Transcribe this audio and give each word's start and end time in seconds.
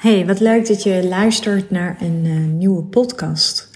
Hey, 0.00 0.26
wat 0.26 0.40
leuk 0.40 0.66
dat 0.66 0.82
je 0.82 1.06
luistert 1.08 1.70
naar 1.70 1.96
een 2.00 2.24
uh, 2.24 2.58
nieuwe 2.58 2.82
podcast. 2.82 3.70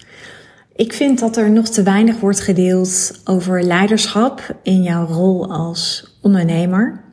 Ik 0.74 0.92
vind 0.92 1.18
dat 1.18 1.36
er 1.36 1.50
nog 1.50 1.68
te 1.68 1.82
weinig 1.82 2.20
wordt 2.20 2.40
gedeeld 2.40 3.20
over 3.24 3.62
leiderschap 3.62 4.56
in 4.62 4.82
jouw 4.82 5.06
rol 5.06 5.52
als 5.52 6.14
ondernemer. 6.22 7.04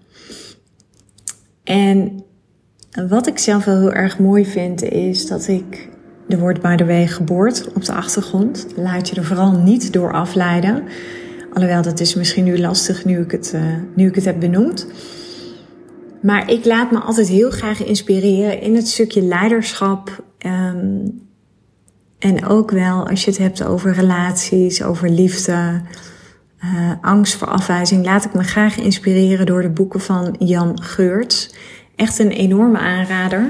En 1.64 2.24
wat 3.10 3.28
ik 3.28 3.38
zelf 3.38 3.66
wel 3.66 3.80
heel 3.80 3.94
erg 3.94 4.20
mooi 4.20 4.46
vind, 4.46 4.84
is 4.84 5.28
dat 5.28 5.48
ik. 5.48 5.90
Er 6.28 6.40
wordt 6.40 6.62
by 6.62 6.76
the 6.76 6.86
way 6.86 7.08
geboord 7.08 7.74
op 7.74 7.86
de 7.86 7.94
achtergrond. 7.94 8.68
Laat 8.76 9.10
je 9.10 9.16
er 9.16 9.26
vooral 9.26 9.52
niet 9.52 9.94
door 9.94 10.14
afleiden. 10.14 10.84
Alhoewel, 11.54 11.82
dat 11.82 12.00
is 12.00 12.16
misschien 12.16 12.44
nu 12.44 12.60
lastig 12.60 13.06
nu 13.06 13.22
ik 13.22 13.32
het, 13.32 13.52
uh, 13.56 13.62
nu 13.96 14.08
ik 14.08 14.16
het 14.16 14.26
heb 14.26 14.40
benoemd. 14.40 14.88
Maar 16.22 16.50
ik 16.50 16.66
laat 16.66 16.92
me 16.92 17.00
altijd 17.00 17.28
heel 17.28 17.52
graag 17.52 17.84
inspireren 17.84 18.62
in 18.62 18.76
het 18.76 18.88
stukje 18.88 19.22
leiderschap. 19.22 20.24
Um, 20.46 21.22
en 22.20 22.46
ook 22.46 22.72
wel 22.72 23.08
als 23.08 23.24
je 23.24 23.32
het 23.32 23.40
hebt 23.40 23.64
over 23.64 23.94
relaties, 23.94 24.84
over 24.84 25.10
liefde, 25.10 25.82
uh, 26.64 26.92
angst 27.02 27.36
voor 27.36 27.48
afwijzing. 27.48 28.06
Laat 28.06 28.26
ik 28.26 28.34
me 28.34 28.44
graag 28.44 28.78
inspireren 28.78 29.46
door 29.46 29.62
de 29.62 29.70
boeken 29.70 30.02
van 30.02 30.36
Jan 30.40 30.82
Geurts. 30.82 31.54
Echt 31.96 32.20
een 32.20 32.32
enorme 32.32 32.78
aanrader. 32.78 33.50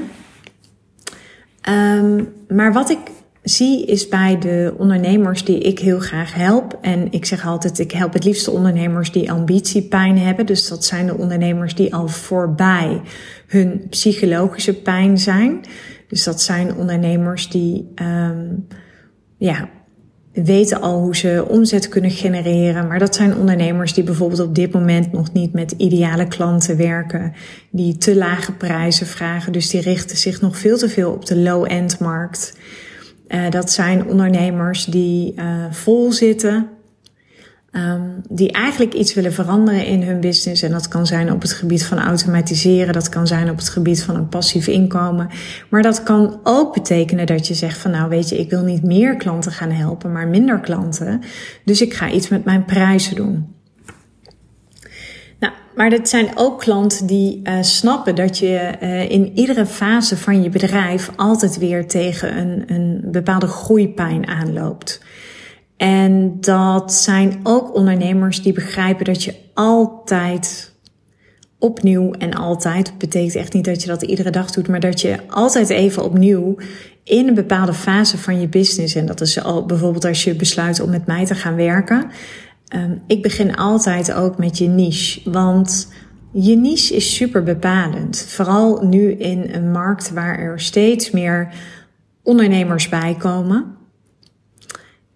Um, 1.68 2.32
maar 2.48 2.72
wat 2.72 2.90
ik 2.90 2.98
zie 3.42 3.84
is 3.84 4.08
bij 4.08 4.38
de 4.38 4.74
ondernemers 4.78 5.44
die 5.44 5.58
ik 5.58 5.78
heel 5.78 5.98
graag 5.98 6.34
help. 6.34 6.78
En 6.80 7.12
ik 7.12 7.24
zeg 7.24 7.46
altijd, 7.46 7.78
ik 7.78 7.92
help 7.92 8.12
het 8.12 8.24
liefste 8.24 8.50
ondernemers 8.50 9.12
die 9.12 9.30
ambitiepijn 9.30 10.18
hebben. 10.18 10.46
Dus 10.46 10.68
dat 10.68 10.84
zijn 10.84 11.06
de 11.06 11.16
ondernemers 11.16 11.74
die 11.74 11.94
al 11.94 12.08
voorbij 12.08 13.00
hun 13.46 13.86
psychologische 13.90 14.74
pijn 14.74 15.18
zijn. 15.18 15.60
Dus 16.08 16.24
dat 16.24 16.40
zijn 16.40 16.74
ondernemers 16.74 17.48
die 17.48 17.92
um, 17.94 18.66
ja, 19.36 19.68
weten 20.32 20.80
al 20.80 21.00
hoe 21.00 21.16
ze 21.16 21.46
omzet 21.48 21.88
kunnen 21.88 22.10
genereren. 22.10 22.86
Maar 22.86 22.98
dat 22.98 23.14
zijn 23.14 23.36
ondernemers 23.36 23.94
die 23.94 24.04
bijvoorbeeld 24.04 24.40
op 24.40 24.54
dit 24.54 24.72
moment 24.72 25.12
nog 25.12 25.32
niet 25.32 25.52
met 25.52 25.74
ideale 25.76 26.28
klanten 26.28 26.76
werken. 26.76 27.32
Die 27.70 27.96
te 27.96 28.16
lage 28.16 28.52
prijzen 28.52 29.06
vragen. 29.06 29.52
Dus 29.52 29.70
die 29.70 29.80
richten 29.80 30.16
zich 30.16 30.40
nog 30.40 30.56
veel 30.56 30.78
te 30.78 30.88
veel 30.88 31.12
op 31.12 31.26
de 31.26 31.36
low-end 31.36 31.98
markt. 31.98 32.54
Uh, 33.34 33.50
dat 33.50 33.70
zijn 33.70 34.06
ondernemers 34.06 34.84
die 34.84 35.34
uh, 35.36 35.64
vol 35.70 36.12
zitten, 36.12 36.68
um, 37.72 38.22
die 38.28 38.52
eigenlijk 38.52 38.94
iets 38.94 39.14
willen 39.14 39.32
veranderen 39.32 39.86
in 39.86 40.02
hun 40.02 40.20
business. 40.20 40.62
En 40.62 40.70
dat 40.70 40.88
kan 40.88 41.06
zijn 41.06 41.32
op 41.32 41.42
het 41.42 41.52
gebied 41.52 41.84
van 41.84 41.98
automatiseren, 41.98 42.92
dat 42.92 43.08
kan 43.08 43.26
zijn 43.26 43.50
op 43.50 43.56
het 43.56 43.68
gebied 43.68 44.02
van 44.02 44.16
een 44.16 44.28
passief 44.28 44.66
inkomen. 44.66 45.28
Maar 45.68 45.82
dat 45.82 46.02
kan 46.02 46.40
ook 46.42 46.74
betekenen 46.74 47.26
dat 47.26 47.46
je 47.46 47.54
zegt 47.54 47.78
van 47.78 47.90
nou 47.90 48.08
weet 48.08 48.28
je, 48.28 48.38
ik 48.38 48.50
wil 48.50 48.62
niet 48.62 48.82
meer 48.82 49.16
klanten 49.16 49.52
gaan 49.52 49.70
helpen, 49.70 50.12
maar 50.12 50.28
minder 50.28 50.60
klanten. 50.60 51.20
Dus 51.64 51.82
ik 51.82 51.94
ga 51.94 52.10
iets 52.10 52.28
met 52.28 52.44
mijn 52.44 52.64
prijzen 52.64 53.16
doen. 53.16 53.60
Maar 55.74 55.90
dat 55.90 56.08
zijn 56.08 56.30
ook 56.34 56.60
klanten 56.60 57.06
die 57.06 57.40
uh, 57.44 57.54
snappen 57.60 58.14
dat 58.14 58.38
je 58.38 58.72
uh, 58.82 59.10
in 59.10 59.32
iedere 59.34 59.66
fase 59.66 60.16
van 60.16 60.42
je 60.42 60.48
bedrijf 60.48 61.10
altijd 61.16 61.58
weer 61.58 61.86
tegen 61.86 62.38
een, 62.38 62.64
een 62.66 63.00
bepaalde 63.04 63.46
groeipijn 63.46 64.26
aanloopt. 64.26 65.00
En 65.76 66.36
dat 66.40 66.92
zijn 66.92 67.40
ook 67.42 67.74
ondernemers 67.74 68.42
die 68.42 68.52
begrijpen 68.52 69.04
dat 69.04 69.22
je 69.22 69.34
altijd 69.54 70.72
opnieuw 71.58 72.12
en 72.12 72.34
altijd, 72.34 72.98
betekent 72.98 73.34
echt 73.34 73.52
niet 73.52 73.64
dat 73.64 73.82
je 73.82 73.88
dat 73.88 74.02
iedere 74.02 74.30
dag 74.30 74.50
doet, 74.50 74.68
maar 74.68 74.80
dat 74.80 75.00
je 75.00 75.18
altijd 75.28 75.68
even 75.68 76.04
opnieuw 76.04 76.56
in 77.04 77.28
een 77.28 77.34
bepaalde 77.34 77.72
fase 77.72 78.18
van 78.18 78.40
je 78.40 78.48
business, 78.48 78.94
en 78.94 79.06
dat 79.06 79.20
is 79.20 79.42
al 79.42 79.66
bijvoorbeeld 79.66 80.04
als 80.04 80.24
je 80.24 80.34
besluit 80.34 80.80
om 80.80 80.90
met 80.90 81.06
mij 81.06 81.26
te 81.26 81.34
gaan 81.34 81.54
werken, 81.54 82.10
Um, 82.74 83.02
ik 83.06 83.22
begin 83.22 83.56
altijd 83.56 84.12
ook 84.12 84.38
met 84.38 84.58
je 84.58 84.68
niche, 84.68 85.30
want 85.30 85.92
je 86.32 86.56
niche 86.56 86.94
is 86.94 87.14
super 87.14 87.42
bepalend. 87.42 88.24
Vooral 88.28 88.86
nu 88.86 89.12
in 89.12 89.48
een 89.52 89.70
markt 89.70 90.12
waar 90.12 90.38
er 90.38 90.60
steeds 90.60 91.10
meer 91.10 91.54
ondernemers 92.22 92.88
bij 92.88 93.14
komen, 93.18 93.76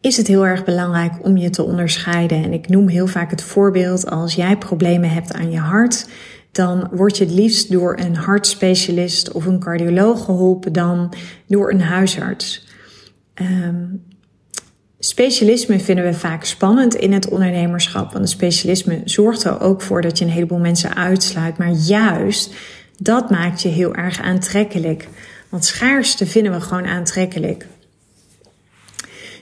is 0.00 0.16
het 0.16 0.26
heel 0.26 0.46
erg 0.46 0.64
belangrijk 0.64 1.12
om 1.22 1.36
je 1.36 1.50
te 1.50 1.62
onderscheiden. 1.62 2.42
En 2.42 2.52
ik 2.52 2.68
noem 2.68 2.88
heel 2.88 3.06
vaak 3.06 3.30
het 3.30 3.42
voorbeeld 3.42 4.10
als 4.10 4.34
jij 4.34 4.58
problemen 4.58 5.10
hebt 5.10 5.32
aan 5.32 5.50
je 5.50 5.58
hart, 5.58 6.08
dan 6.52 6.88
word 6.92 7.16
je 7.16 7.24
het 7.24 7.32
liefst 7.32 7.70
door 7.70 7.98
een 7.98 8.16
hartspecialist 8.16 9.32
of 9.32 9.46
een 9.46 9.58
cardioloog 9.58 10.24
geholpen 10.24 10.72
dan 10.72 11.12
door 11.46 11.70
een 11.70 11.80
huisarts. 11.80 12.66
Um, 13.34 14.02
Specialisme 14.98 15.78
vinden 15.78 16.04
we 16.04 16.14
vaak 16.14 16.44
spannend 16.44 16.94
in 16.94 17.12
het 17.12 17.28
ondernemerschap. 17.28 18.12
Want 18.12 18.24
een 18.24 18.28
specialisme 18.28 19.00
zorgt 19.04 19.44
er 19.44 19.60
ook 19.60 19.82
voor 19.82 20.02
dat 20.02 20.18
je 20.18 20.24
een 20.24 20.30
heleboel 20.30 20.58
mensen 20.58 20.94
uitsluit. 20.94 21.58
Maar 21.58 21.70
juist 21.70 22.54
dat 22.98 23.30
maakt 23.30 23.62
je 23.62 23.68
heel 23.68 23.94
erg 23.94 24.20
aantrekkelijk. 24.20 25.08
Want 25.48 25.64
schaarste 25.64 26.26
vinden 26.26 26.52
we 26.52 26.60
gewoon 26.60 26.86
aantrekkelijk. 26.86 27.66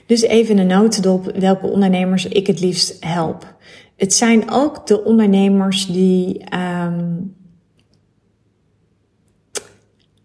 Dus 0.05 0.21
even 0.21 0.57
een 0.57 0.67
notendop 0.67 1.31
welke 1.37 1.67
ondernemers 1.67 2.25
ik 2.25 2.47
het 2.47 2.59
liefst 2.59 2.97
help. 2.99 3.55
Het 3.95 4.13
zijn 4.13 4.51
ook 4.51 4.87
de 4.87 5.03
ondernemers 5.03 5.85
die 5.85 6.43
um, 6.55 7.35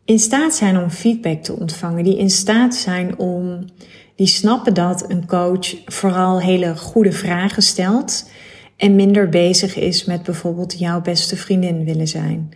in 0.04 0.18
staat 0.18 0.54
zijn 0.54 0.78
om 0.78 0.90
feedback 0.90 1.42
te 1.42 1.52
ontvangen, 1.52 2.04
die 2.04 2.18
in 2.18 2.30
staat 2.30 2.74
zijn 2.74 3.18
om 3.18 3.64
die 4.20 4.28
snappen 4.28 4.74
dat 4.74 5.10
een 5.10 5.26
coach 5.26 5.74
vooral 5.84 6.40
hele 6.40 6.76
goede 6.76 7.12
vragen 7.12 7.62
stelt 7.62 8.30
en 8.76 8.94
minder 8.94 9.28
bezig 9.28 9.76
is 9.76 10.04
met 10.04 10.22
bijvoorbeeld 10.22 10.78
jouw 10.78 11.00
beste 11.00 11.36
vriendin 11.36 11.84
willen 11.84 12.08
zijn. 12.08 12.48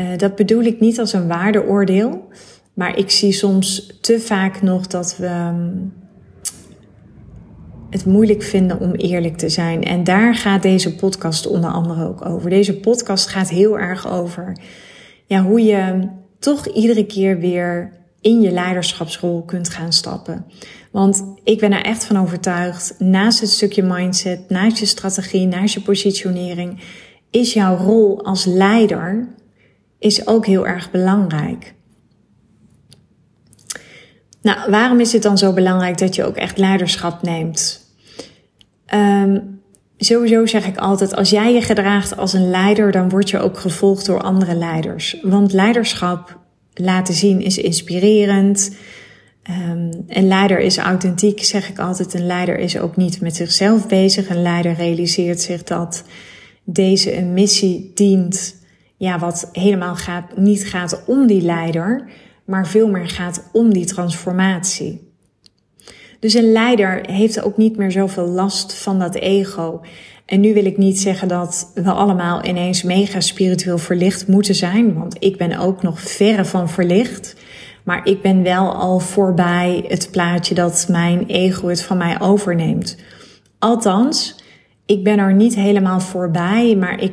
Uh, 0.00 0.06
dat 0.16 0.34
bedoel 0.36 0.62
ik 0.62 0.80
niet 0.80 0.98
als 0.98 1.12
een 1.12 1.28
waardeoordeel, 1.28 2.28
maar 2.74 2.98
ik 2.98 3.10
zie 3.10 3.32
soms 3.32 3.98
te 4.00 4.20
vaak 4.20 4.62
nog 4.62 4.86
dat 4.86 5.16
we 5.16 5.26
um, 5.26 5.92
het 7.90 8.04
moeilijk 8.04 8.42
vinden 8.42 8.80
om 8.80 8.92
eerlijk 8.92 9.36
te 9.36 9.48
zijn. 9.48 9.82
En 9.82 10.04
daar 10.04 10.34
gaat 10.34 10.62
deze 10.62 10.94
podcast 10.94 11.46
onder 11.46 11.70
andere 11.70 12.08
ook 12.08 12.24
over. 12.24 12.50
Deze 12.50 12.80
podcast 12.80 13.28
gaat 13.28 13.48
heel 13.48 13.78
erg 13.78 14.10
over 14.10 14.56
ja, 15.26 15.42
hoe 15.42 15.62
je 15.62 16.08
toch 16.38 16.66
iedere 16.66 17.06
keer 17.06 17.38
weer 17.38 18.00
in 18.20 18.40
je 18.40 18.50
leiderschapsrol 18.50 19.44
kunt 19.44 19.68
gaan 19.68 19.92
stappen. 19.92 20.44
Want 20.92 21.24
ik 21.44 21.58
ben 21.58 21.72
er 21.72 21.84
echt 21.84 22.04
van 22.04 22.18
overtuigd, 22.18 22.94
naast 22.98 23.40
het 23.40 23.50
stukje 23.50 23.82
mindset, 23.82 24.48
naast 24.48 24.78
je 24.78 24.86
strategie, 24.86 25.46
naast 25.46 25.74
je 25.74 25.80
positionering, 25.80 26.80
is 27.30 27.52
jouw 27.52 27.76
rol 27.76 28.24
als 28.24 28.44
leider 28.44 29.28
is 29.98 30.26
ook 30.26 30.46
heel 30.46 30.66
erg 30.66 30.90
belangrijk. 30.90 31.74
Nou, 34.42 34.70
waarom 34.70 35.00
is 35.00 35.12
het 35.12 35.22
dan 35.22 35.38
zo 35.38 35.52
belangrijk 35.52 35.98
dat 35.98 36.14
je 36.14 36.24
ook 36.24 36.36
echt 36.36 36.58
leiderschap 36.58 37.22
neemt? 37.22 37.80
Um, 38.94 39.60
sowieso 39.96 40.46
zeg 40.46 40.66
ik 40.66 40.76
altijd, 40.76 41.14
als 41.14 41.30
jij 41.30 41.52
je 41.52 41.60
gedraagt 41.60 42.16
als 42.16 42.32
een 42.32 42.50
leider, 42.50 42.92
dan 42.92 43.08
word 43.08 43.30
je 43.30 43.38
ook 43.38 43.58
gevolgd 43.58 44.06
door 44.06 44.20
andere 44.20 44.54
leiders. 44.54 45.16
Want 45.22 45.52
leiderschap 45.52 46.38
laten 46.74 47.14
zien 47.14 47.40
is 47.40 47.58
inspirerend. 47.58 48.76
Um, 49.50 49.90
een 50.08 50.26
leider 50.26 50.58
is 50.58 50.78
authentiek, 50.78 51.44
zeg 51.44 51.68
ik 51.68 51.78
altijd. 51.78 52.14
Een 52.14 52.26
leider 52.26 52.58
is 52.58 52.78
ook 52.78 52.96
niet 52.96 53.20
met 53.20 53.36
zichzelf 53.36 53.86
bezig. 53.86 54.28
Een 54.28 54.42
leider 54.42 54.74
realiseert 54.74 55.40
zich 55.40 55.62
dat 55.62 56.04
deze 56.64 57.16
een 57.16 57.32
missie 57.32 57.90
dient, 57.94 58.56
ja, 58.96 59.18
wat 59.18 59.48
helemaal 59.52 59.96
gaat, 59.96 60.36
niet 60.36 60.66
gaat 60.66 61.02
om 61.06 61.26
die 61.26 61.42
leider, 61.42 62.08
maar 62.44 62.66
veel 62.66 62.88
meer 62.88 63.08
gaat 63.08 63.48
om 63.52 63.72
die 63.72 63.84
transformatie. 63.84 65.10
Dus 66.20 66.34
een 66.34 66.52
leider 66.52 67.10
heeft 67.10 67.42
ook 67.42 67.56
niet 67.56 67.76
meer 67.76 67.90
zoveel 67.90 68.28
last 68.28 68.74
van 68.74 68.98
dat 68.98 69.14
ego. 69.14 69.80
En 70.26 70.40
nu 70.40 70.54
wil 70.54 70.64
ik 70.64 70.76
niet 70.78 71.00
zeggen 71.00 71.28
dat 71.28 71.70
we 71.74 71.90
allemaal 71.90 72.44
ineens 72.44 72.82
mega 72.82 73.20
spiritueel 73.20 73.78
verlicht 73.78 74.26
moeten 74.28 74.54
zijn, 74.54 74.94
want 74.94 75.16
ik 75.18 75.36
ben 75.36 75.58
ook 75.58 75.82
nog 75.82 76.00
verre 76.00 76.44
van 76.44 76.68
verlicht. 76.68 77.36
Maar 77.84 78.06
ik 78.06 78.22
ben 78.22 78.42
wel 78.42 78.72
al 78.74 78.98
voorbij 78.98 79.84
het 79.88 80.08
plaatje 80.10 80.54
dat 80.54 80.86
mijn 80.88 81.26
ego 81.26 81.68
het 81.68 81.82
van 81.82 81.96
mij 81.96 82.20
overneemt. 82.20 82.96
Althans, 83.58 84.36
ik 84.86 85.04
ben 85.04 85.18
er 85.18 85.34
niet 85.34 85.54
helemaal 85.54 86.00
voorbij, 86.00 86.76
maar 86.76 87.00
ik 87.00 87.12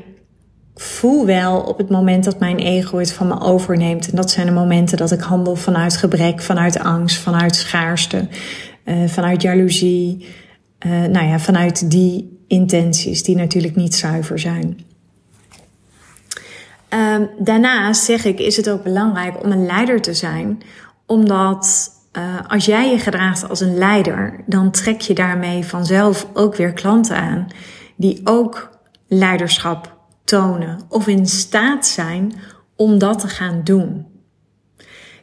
voel 0.75 1.25
wel 1.25 1.59
op 1.59 1.77
het 1.77 1.89
moment 1.89 2.23
dat 2.23 2.39
mijn 2.39 2.57
ego 2.57 2.97
het 2.97 3.13
van 3.13 3.27
me 3.27 3.41
overneemt. 3.41 4.09
En 4.09 4.15
dat 4.15 4.31
zijn 4.31 4.45
de 4.45 4.51
momenten 4.51 4.97
dat 4.97 5.11
ik 5.11 5.21
handel 5.21 5.55
vanuit 5.55 5.97
gebrek, 5.97 6.41
vanuit 6.41 6.79
angst, 6.79 7.17
vanuit 7.17 7.55
schaarste, 7.55 8.27
uh, 8.85 9.07
vanuit 9.07 9.41
jaloezie. 9.41 10.25
Uh, 10.85 10.91
nou 10.91 11.27
ja, 11.27 11.39
vanuit 11.39 11.91
die 11.91 12.43
intenties 12.47 13.23
die 13.23 13.35
natuurlijk 13.35 13.75
niet 13.75 13.95
zuiver 13.95 14.39
zijn. 14.39 14.79
Um, 16.93 17.29
daarnaast 17.39 18.03
zeg 18.03 18.25
ik, 18.25 18.39
is 18.39 18.57
het 18.57 18.69
ook 18.69 18.83
belangrijk 18.83 19.43
om 19.43 19.51
een 19.51 19.65
leider 19.65 20.01
te 20.01 20.13
zijn, 20.13 20.61
omdat 21.05 21.91
uh, 22.13 22.23
als 22.47 22.65
jij 22.65 22.91
je 22.91 22.99
gedraagt 22.99 23.49
als 23.49 23.59
een 23.59 23.77
leider, 23.77 24.43
dan 24.45 24.71
trek 24.71 25.01
je 25.01 25.13
daarmee 25.13 25.65
vanzelf 25.65 26.27
ook 26.33 26.55
weer 26.55 26.73
klanten 26.73 27.15
aan 27.15 27.47
die 27.95 28.21
ook 28.23 28.69
leiderschap 29.07 29.97
tonen 30.23 30.79
of 30.89 31.07
in 31.07 31.27
staat 31.27 31.87
zijn 31.87 32.33
om 32.75 32.97
dat 32.97 33.19
te 33.19 33.27
gaan 33.27 33.61
doen. 33.63 34.05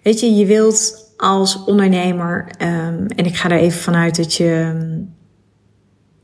Weet 0.02 0.20
je, 0.20 0.34
je 0.34 0.46
wilt 0.46 1.12
als 1.16 1.64
ondernemer, 1.64 2.50
um, 2.62 3.06
en 3.06 3.24
ik 3.24 3.36
ga 3.36 3.50
er 3.50 3.58
even 3.58 3.80
vanuit 3.80 4.16
dat 4.16 4.34
je, 4.34 4.72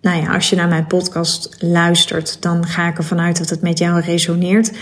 nou 0.00 0.22
ja, 0.22 0.34
als 0.34 0.50
je 0.50 0.56
naar 0.56 0.68
mijn 0.68 0.86
podcast 0.86 1.56
luistert, 1.58 2.42
dan 2.42 2.66
ga 2.66 2.88
ik 2.88 2.98
ervan 2.98 3.20
uit 3.20 3.38
dat 3.38 3.50
het 3.50 3.62
met 3.62 3.78
jou 3.78 4.00
resoneert. 4.00 4.72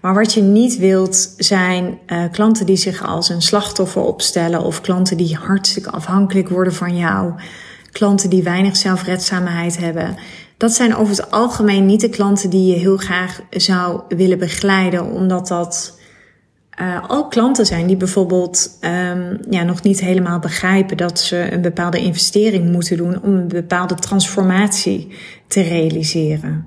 Maar 0.00 0.14
wat 0.14 0.34
je 0.34 0.42
niet 0.42 0.76
wilt 0.76 1.34
zijn 1.36 1.98
uh, 2.06 2.22
klanten 2.32 2.66
die 2.66 2.76
zich 2.76 3.06
als 3.06 3.28
een 3.28 3.42
slachtoffer 3.42 4.02
opstellen 4.02 4.62
of 4.62 4.80
klanten 4.80 5.16
die 5.16 5.36
hartstikke 5.36 5.90
afhankelijk 5.90 6.48
worden 6.48 6.74
van 6.74 6.96
jou, 6.96 7.32
klanten 7.92 8.30
die 8.30 8.42
weinig 8.42 8.76
zelfredzaamheid 8.76 9.78
hebben. 9.78 10.16
Dat 10.56 10.72
zijn 10.72 10.96
over 10.96 11.16
het 11.16 11.30
algemeen 11.30 11.86
niet 11.86 12.00
de 12.00 12.08
klanten 12.08 12.50
die 12.50 12.72
je 12.72 12.78
heel 12.78 12.96
graag 12.96 13.40
zou 13.50 14.00
willen 14.08 14.38
begeleiden, 14.38 15.12
omdat 15.12 15.48
dat 15.48 15.98
uh, 16.80 17.04
ook 17.08 17.30
klanten 17.30 17.66
zijn 17.66 17.86
die 17.86 17.96
bijvoorbeeld 17.96 18.78
um, 18.80 19.38
ja, 19.50 19.62
nog 19.62 19.82
niet 19.82 20.00
helemaal 20.00 20.38
begrijpen 20.38 20.96
dat 20.96 21.20
ze 21.20 21.52
een 21.52 21.60
bepaalde 21.60 21.98
investering 21.98 22.72
moeten 22.72 22.96
doen 22.96 23.22
om 23.22 23.34
een 23.34 23.48
bepaalde 23.48 23.94
transformatie 23.94 25.08
te 25.46 25.60
realiseren. 25.60 26.66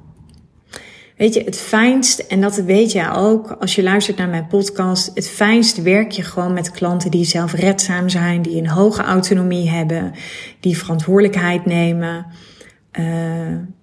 Weet 1.22 1.34
je, 1.34 1.44
het 1.44 1.58
fijnst, 1.58 2.20
en 2.20 2.42
dat 2.42 2.56
weet 2.56 2.92
jij 2.92 3.12
ook 3.12 3.56
als 3.60 3.76
je 3.76 3.84
luistert 3.84 4.18
naar 4.18 4.30
mijn 4.30 4.48
podcast, 4.48 5.12
het 5.14 5.30
fijnst 5.30 5.82
werk 5.82 6.12
je 6.12 6.24
gewoon 6.24 6.54
met 6.54 6.72
klanten 6.72 7.12
die 7.12 7.26
zelfredzaam 7.26 8.10
zijn, 8.10 8.42
die 8.42 8.58
een 8.58 8.68
hoge 8.68 9.02
autonomie 9.02 9.70
hebben, 9.70 10.12
die 10.60 10.78
verantwoordelijkheid 10.78 11.66
nemen. 11.66 12.26
Uh, 13.00 13.06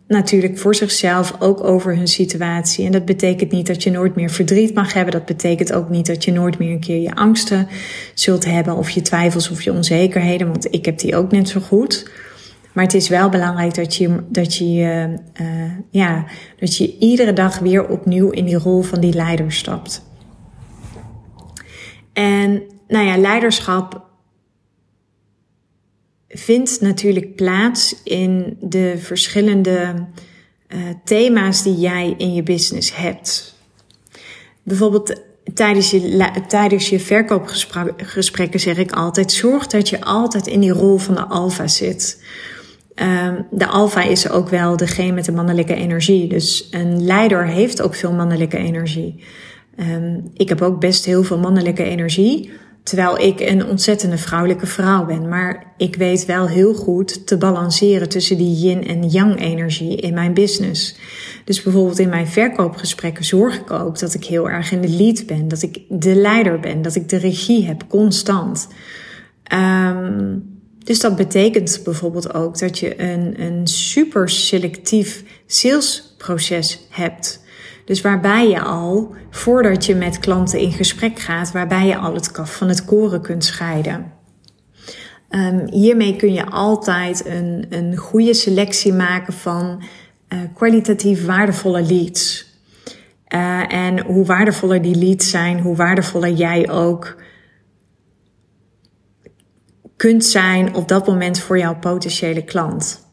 natuurlijk 0.08 0.58
voor 0.58 0.74
zichzelf, 0.74 1.36
ook 1.38 1.64
over 1.64 1.96
hun 1.96 2.08
situatie. 2.08 2.86
En 2.86 2.92
dat 2.92 3.04
betekent 3.04 3.52
niet 3.52 3.66
dat 3.66 3.82
je 3.82 3.90
nooit 3.90 4.14
meer 4.14 4.30
verdriet 4.30 4.74
mag 4.74 4.92
hebben. 4.92 5.12
Dat 5.12 5.26
betekent 5.26 5.72
ook 5.72 5.88
niet 5.88 6.06
dat 6.06 6.24
je 6.24 6.32
nooit 6.32 6.58
meer 6.58 6.72
een 6.72 6.80
keer 6.80 7.00
je 7.00 7.14
angsten 7.14 7.68
zult 8.14 8.44
hebben, 8.44 8.76
of 8.76 8.90
je 8.90 9.02
twijfels 9.02 9.50
of 9.50 9.62
je 9.62 9.72
onzekerheden, 9.72 10.48
want 10.48 10.74
ik 10.74 10.84
heb 10.84 10.98
die 10.98 11.16
ook 11.16 11.30
net 11.30 11.48
zo 11.48 11.60
goed. 11.60 12.10
Maar 12.72 12.84
het 12.84 12.94
is 12.94 13.08
wel 13.08 13.28
belangrijk 13.28 13.74
dat 13.74 13.94
je, 13.94 14.24
dat 14.28 14.54
je, 14.54 15.18
uh, 15.40 15.72
ja, 15.90 16.24
dat 16.58 16.76
je 16.76 16.98
iedere 16.98 17.32
dag 17.32 17.58
weer 17.58 17.88
opnieuw 17.88 18.30
in 18.30 18.44
die 18.44 18.58
rol 18.58 18.82
van 18.82 19.00
die 19.00 19.14
leider 19.14 19.52
stapt. 19.52 20.06
En 22.12 22.62
nou 22.88 23.06
ja, 23.06 23.16
leiderschap 23.16 24.06
vindt 26.28 26.80
natuurlijk 26.80 27.34
plaats 27.34 28.02
in 28.04 28.56
de 28.60 28.94
verschillende 28.98 30.06
uh, 30.68 30.80
thema's 31.04 31.62
die 31.62 31.76
jij 31.76 32.14
in 32.16 32.34
je 32.34 32.42
business 32.42 32.96
hebt. 32.96 33.56
Bijvoorbeeld 34.62 35.20
tijdens 35.54 35.90
je, 35.90 36.30
tijdens 36.48 36.88
je 36.88 37.00
verkoopgesprekken 37.00 38.60
zeg 38.60 38.76
ik 38.76 38.92
altijd: 38.92 39.32
zorg 39.32 39.66
dat 39.66 39.88
je 39.88 40.00
altijd 40.00 40.46
in 40.46 40.60
die 40.60 40.72
rol 40.72 40.98
van 40.98 41.14
de 41.14 41.24
alfa 41.24 41.66
zit. 41.66 42.22
Um, 43.02 43.46
de 43.50 43.66
alfa 43.66 44.02
is 44.02 44.30
ook 44.30 44.48
wel 44.48 44.76
degene 44.76 45.12
met 45.12 45.24
de 45.24 45.32
mannelijke 45.32 45.74
energie. 45.74 46.28
Dus 46.28 46.68
een 46.70 47.04
leider 47.04 47.46
heeft 47.46 47.82
ook 47.82 47.94
veel 47.94 48.12
mannelijke 48.12 48.56
energie. 48.56 49.24
Um, 49.80 50.30
ik 50.34 50.48
heb 50.48 50.62
ook 50.62 50.80
best 50.80 51.04
heel 51.04 51.22
veel 51.22 51.38
mannelijke 51.38 51.82
energie. 51.82 52.50
Terwijl 52.82 53.18
ik 53.18 53.40
een 53.40 53.66
ontzettende 53.66 54.18
vrouwelijke 54.18 54.66
vrouw 54.66 55.04
ben. 55.04 55.28
Maar 55.28 55.72
ik 55.76 55.96
weet 55.96 56.24
wel 56.24 56.48
heel 56.48 56.74
goed 56.74 57.26
te 57.26 57.36
balanceren 57.36 58.08
tussen 58.08 58.36
die 58.36 58.66
yin 58.66 58.86
en 58.86 59.08
yang 59.08 59.40
energie 59.40 59.96
in 59.96 60.14
mijn 60.14 60.34
business. 60.34 60.96
Dus 61.44 61.62
bijvoorbeeld 61.62 61.98
in 61.98 62.08
mijn 62.08 62.26
verkoopgesprekken 62.26 63.24
zorg 63.24 63.58
ik 63.58 63.70
ook 63.70 63.98
dat 63.98 64.14
ik 64.14 64.24
heel 64.24 64.50
erg 64.50 64.72
in 64.72 64.80
de 64.80 64.88
lead 64.88 65.26
ben. 65.26 65.48
Dat 65.48 65.62
ik 65.62 65.80
de 65.88 66.14
leider 66.14 66.60
ben. 66.60 66.82
Dat 66.82 66.94
ik 66.94 67.08
de 67.08 67.16
regie 67.16 67.66
heb 67.66 67.84
constant. 67.88 68.68
Um, 69.52 70.57
dus 70.88 71.00
dat 71.00 71.16
betekent 71.16 71.80
bijvoorbeeld 71.84 72.34
ook 72.34 72.58
dat 72.58 72.78
je 72.78 73.02
een, 73.02 73.42
een 73.42 73.66
super 73.66 74.28
selectief 74.28 75.24
salesproces 75.46 76.86
hebt. 76.90 77.44
Dus 77.84 78.00
waarbij 78.00 78.48
je 78.48 78.60
al, 78.60 79.14
voordat 79.30 79.86
je 79.86 79.94
met 79.94 80.18
klanten 80.18 80.58
in 80.58 80.72
gesprek 80.72 81.18
gaat, 81.18 81.52
waarbij 81.52 81.86
je 81.86 81.96
al 81.96 82.14
het 82.14 82.30
kaf 82.30 82.56
van 82.56 82.68
het 82.68 82.84
koren 82.84 83.20
kunt 83.20 83.44
scheiden. 83.44 84.12
Um, 85.30 85.66
hiermee 85.70 86.16
kun 86.16 86.32
je 86.32 86.46
altijd 86.46 87.26
een, 87.26 87.66
een 87.68 87.96
goede 87.96 88.34
selectie 88.34 88.92
maken 88.92 89.32
van 89.32 89.82
uh, 90.28 90.38
kwalitatief 90.54 91.26
waardevolle 91.26 91.82
leads. 91.82 92.46
Uh, 93.34 93.72
en 93.72 94.00
hoe 94.00 94.24
waardevoller 94.24 94.82
die 94.82 94.96
leads 94.96 95.30
zijn, 95.30 95.60
hoe 95.60 95.76
waardevoller 95.76 96.32
jij 96.32 96.70
ook 96.70 97.16
kunt 99.98 100.24
zijn 100.24 100.74
op 100.74 100.88
dat 100.88 101.06
moment 101.06 101.40
voor 101.40 101.58
jouw 101.58 101.78
potentiële 101.78 102.44
klant. 102.44 103.06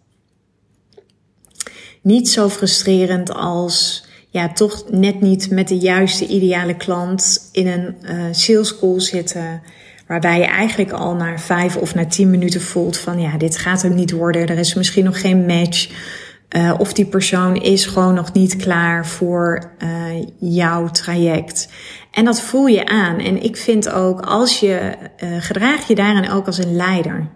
Niet 2.02 2.30
zo 2.30 2.50
frustrerend 2.50 3.34
als 3.34 4.06
ja, 4.30 4.54
toch 4.54 4.84
net 4.90 5.22
niet 5.22 5.52
met 5.52 5.68
de 5.68 5.78
juiste 5.78 6.28
ideale 6.28 6.76
klant 6.76 7.50
in 7.52 7.68
een 7.68 7.96
uh, 8.02 8.24
sales 8.32 8.80
call 8.80 9.00
zitten. 9.00 9.62
Waarbij 10.08 10.40
je 10.40 10.46
eigenlijk 10.46 10.92
al 10.92 11.16
na 11.16 11.38
vijf 11.40 11.78
of 11.78 11.96
na 11.96 12.06
tien 12.06 12.30
minuten 12.30 12.62
voelt 12.62 12.98
van 12.98 13.20
ja, 13.20 13.38
dit 13.38 13.58
gaat 13.58 13.82
hem 13.82 13.96
niet 13.96 14.12
worden. 14.12 14.48
Er 14.48 14.58
is 14.58 14.74
misschien 14.74 15.04
nog 15.04 15.22
geen 15.22 15.46
match. 15.46 15.90
Uh, 16.50 16.74
of 16.78 16.94
die 16.94 17.06
persoon 17.06 17.56
is 17.56 17.86
gewoon 17.86 18.14
nog 18.14 18.34
niet 18.34 18.56
klaar 18.56 19.08
voor 19.08 19.72
uh, 19.84 20.24
jouw 20.40 20.90
traject. 20.90 21.70
En 22.16 22.26
dat 22.26 22.42
voel 22.42 22.66
je 22.66 22.86
aan. 22.86 23.20
En 23.20 23.44
ik 23.44 23.58
vind 23.58 23.90
ook, 23.90 24.22
als 24.22 24.60
je 24.60 24.94
uh, 25.24 25.36
gedraag 25.40 25.88
je 25.88 25.96
daarin 25.96 26.30
ook 26.30 26.46
als 26.46 26.58
een 26.58 26.76
leider. 26.76 27.28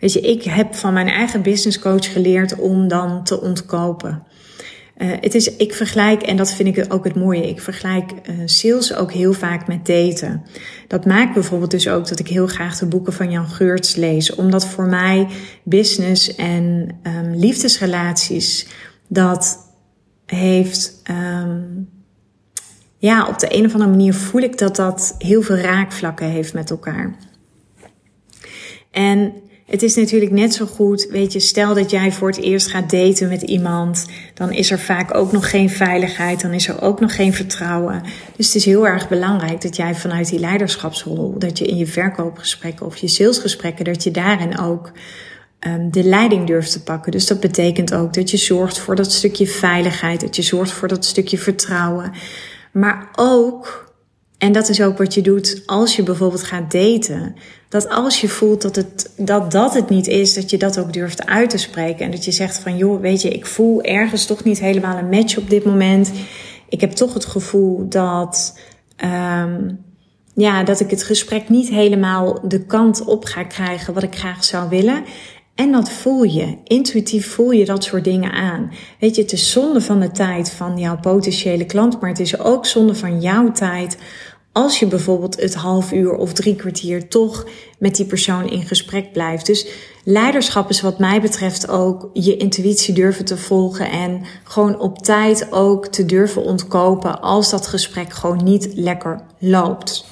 Weet 0.00 0.12
je, 0.12 0.20
ik 0.20 0.42
heb 0.42 0.74
van 0.74 0.92
mijn 0.92 1.08
eigen 1.08 1.42
business 1.42 1.78
coach 1.78 2.12
geleerd 2.12 2.58
om 2.58 2.88
dan 2.88 3.24
te 3.24 3.40
ontkopen. 3.40 4.22
Uh, 4.98 5.10
het 5.20 5.34
is, 5.34 5.56
ik 5.56 5.74
vergelijk, 5.74 6.22
en 6.22 6.36
dat 6.36 6.52
vind 6.52 6.76
ik 6.76 6.92
ook 6.92 7.04
het 7.04 7.14
mooie, 7.14 7.48
ik 7.48 7.60
vergelijk 7.60 8.10
uh, 8.10 8.36
sales 8.44 8.94
ook 8.94 9.12
heel 9.12 9.32
vaak 9.32 9.66
met 9.66 9.86
daten. 9.86 10.42
Dat 10.88 11.06
maakt 11.06 11.34
bijvoorbeeld 11.34 11.70
dus 11.70 11.88
ook 11.88 12.08
dat 12.08 12.18
ik 12.18 12.28
heel 12.28 12.46
graag 12.46 12.78
de 12.78 12.86
boeken 12.86 13.12
van 13.12 13.30
Jan 13.30 13.48
Geurts 13.48 13.94
lees. 13.94 14.34
Omdat 14.34 14.66
voor 14.66 14.86
mij 14.86 15.26
business 15.64 16.34
en 16.34 16.88
um, 17.02 17.34
liefdesrelaties, 17.34 18.66
dat 19.08 19.58
heeft, 20.26 21.02
um, 21.10 21.88
ja, 22.98 23.26
op 23.26 23.38
de 23.38 23.56
een 23.56 23.64
of 23.64 23.72
andere 23.72 23.90
manier 23.90 24.14
voel 24.14 24.42
ik 24.42 24.58
dat 24.58 24.76
dat 24.76 25.14
heel 25.18 25.42
veel 25.42 25.56
raakvlakken 25.56 26.26
heeft 26.26 26.54
met 26.54 26.70
elkaar. 26.70 27.16
En 28.90 29.32
het 29.66 29.82
is 29.82 29.94
natuurlijk 29.94 30.30
net 30.30 30.54
zo 30.54 30.66
goed, 30.66 31.06
weet 31.10 31.32
je, 31.32 31.40
stel 31.40 31.74
dat 31.74 31.90
jij 31.90 32.12
voor 32.12 32.28
het 32.28 32.40
eerst 32.40 32.66
gaat 32.66 32.90
daten 32.90 33.28
met 33.28 33.42
iemand, 33.42 34.06
dan 34.34 34.52
is 34.52 34.70
er 34.70 34.78
vaak 34.78 35.14
ook 35.14 35.32
nog 35.32 35.50
geen 35.50 35.70
veiligheid, 35.70 36.40
dan 36.40 36.52
is 36.52 36.68
er 36.68 36.82
ook 36.82 37.00
nog 37.00 37.14
geen 37.14 37.34
vertrouwen. 37.34 38.02
Dus 38.36 38.46
het 38.46 38.54
is 38.54 38.64
heel 38.64 38.86
erg 38.86 39.08
belangrijk 39.08 39.60
dat 39.60 39.76
jij 39.76 39.94
vanuit 39.94 40.28
die 40.28 40.38
leiderschapsrol, 40.38 41.38
dat 41.38 41.58
je 41.58 41.66
in 41.66 41.76
je 41.76 41.86
verkoopgesprekken 41.86 42.86
of 42.86 42.96
je 42.96 43.08
salesgesprekken, 43.08 43.84
dat 43.84 44.02
je 44.02 44.10
daarin 44.10 44.58
ook 44.58 44.92
um, 45.66 45.90
de 45.90 46.04
leiding 46.04 46.46
durft 46.46 46.72
te 46.72 46.82
pakken. 46.82 47.12
Dus 47.12 47.26
dat 47.26 47.40
betekent 47.40 47.94
ook 47.94 48.14
dat 48.14 48.30
je 48.30 48.36
zorgt 48.36 48.78
voor 48.78 48.96
dat 48.96 49.12
stukje 49.12 49.46
veiligheid, 49.46 50.20
dat 50.20 50.36
je 50.36 50.42
zorgt 50.42 50.72
voor 50.72 50.88
dat 50.88 51.04
stukje 51.04 51.38
vertrouwen. 51.38 52.12
Maar 52.72 53.08
ook 53.14 53.88
en 54.38 54.52
dat 54.52 54.68
is 54.68 54.82
ook 54.82 54.98
wat 54.98 55.14
je 55.14 55.20
doet 55.20 55.62
als 55.66 55.96
je 55.96 56.02
bijvoorbeeld 56.02 56.42
gaat 56.42 56.72
daten. 56.72 57.34
Dat 57.68 57.88
als 57.88 58.20
je 58.20 58.28
voelt 58.28 58.62
dat, 58.62 58.76
het, 58.76 59.12
dat 59.16 59.50
dat 59.50 59.74
het 59.74 59.88
niet 59.88 60.06
is, 60.06 60.34
dat 60.34 60.50
je 60.50 60.56
dat 60.56 60.78
ook 60.78 60.92
durft 60.92 61.26
uit 61.26 61.50
te 61.50 61.58
spreken. 61.58 62.04
En 62.04 62.10
dat 62.10 62.24
je 62.24 62.30
zegt 62.30 62.58
van, 62.58 62.76
joh, 62.76 63.00
weet 63.00 63.22
je, 63.22 63.28
ik 63.28 63.46
voel 63.46 63.82
ergens 63.82 64.26
toch 64.26 64.44
niet 64.44 64.58
helemaal 64.58 64.98
een 64.98 65.08
match 65.08 65.36
op 65.36 65.50
dit 65.50 65.64
moment. 65.64 66.12
Ik 66.68 66.80
heb 66.80 66.90
toch 66.90 67.14
het 67.14 67.24
gevoel 67.24 67.88
dat, 67.88 68.58
um, 69.04 69.84
ja, 70.34 70.62
dat 70.62 70.80
ik 70.80 70.90
het 70.90 71.02
gesprek 71.02 71.48
niet 71.48 71.68
helemaal 71.68 72.40
de 72.48 72.64
kant 72.66 73.04
op 73.04 73.24
ga 73.24 73.44
krijgen 73.44 73.94
wat 73.94 74.02
ik 74.02 74.16
graag 74.16 74.44
zou 74.44 74.68
willen. 74.68 75.04
En 75.58 75.72
dat 75.72 75.90
voel 75.90 76.22
je. 76.22 76.56
Intuïtief 76.64 77.26
voel 77.26 77.50
je 77.50 77.64
dat 77.64 77.84
soort 77.84 78.04
dingen 78.04 78.32
aan. 78.32 78.72
Weet 79.00 79.16
je, 79.16 79.22
het 79.22 79.32
is 79.32 79.50
zonde 79.50 79.80
van 79.80 80.00
de 80.00 80.10
tijd 80.10 80.50
van 80.50 80.78
jouw 80.78 80.98
potentiële 81.00 81.64
klant, 81.64 82.00
maar 82.00 82.10
het 82.10 82.20
is 82.20 82.38
ook 82.38 82.66
zonde 82.66 82.94
van 82.94 83.20
jouw 83.20 83.52
tijd 83.52 83.98
Als 84.52 84.78
je 84.78 84.86
bijvoorbeeld 84.86 85.40
het 85.40 85.54
half 85.54 85.92
uur 85.92 86.14
of 86.14 86.32
drie 86.32 86.56
kwartier 86.56 87.08
toch 87.08 87.46
met 87.78 87.96
die 87.96 88.06
persoon 88.06 88.50
in 88.50 88.66
gesprek 88.66 89.12
blijft. 89.12 89.46
Dus 89.46 89.66
leiderschap 90.04 90.70
is 90.70 90.80
wat 90.80 90.98
mij 90.98 91.20
betreft 91.20 91.68
ook 91.68 92.10
je 92.12 92.36
intuïtie 92.36 92.94
durven 92.94 93.24
te 93.24 93.36
volgen 93.36 93.90
en 93.90 94.24
gewoon 94.44 94.78
op 94.78 94.98
tijd 94.98 95.52
ook 95.52 95.86
te 95.86 96.04
durven 96.04 96.42
ontkopen 96.42 97.20
als 97.20 97.50
dat 97.50 97.66
gesprek 97.66 98.12
gewoon 98.12 98.44
niet 98.44 98.70
lekker 98.74 99.20
loopt. 99.38 100.04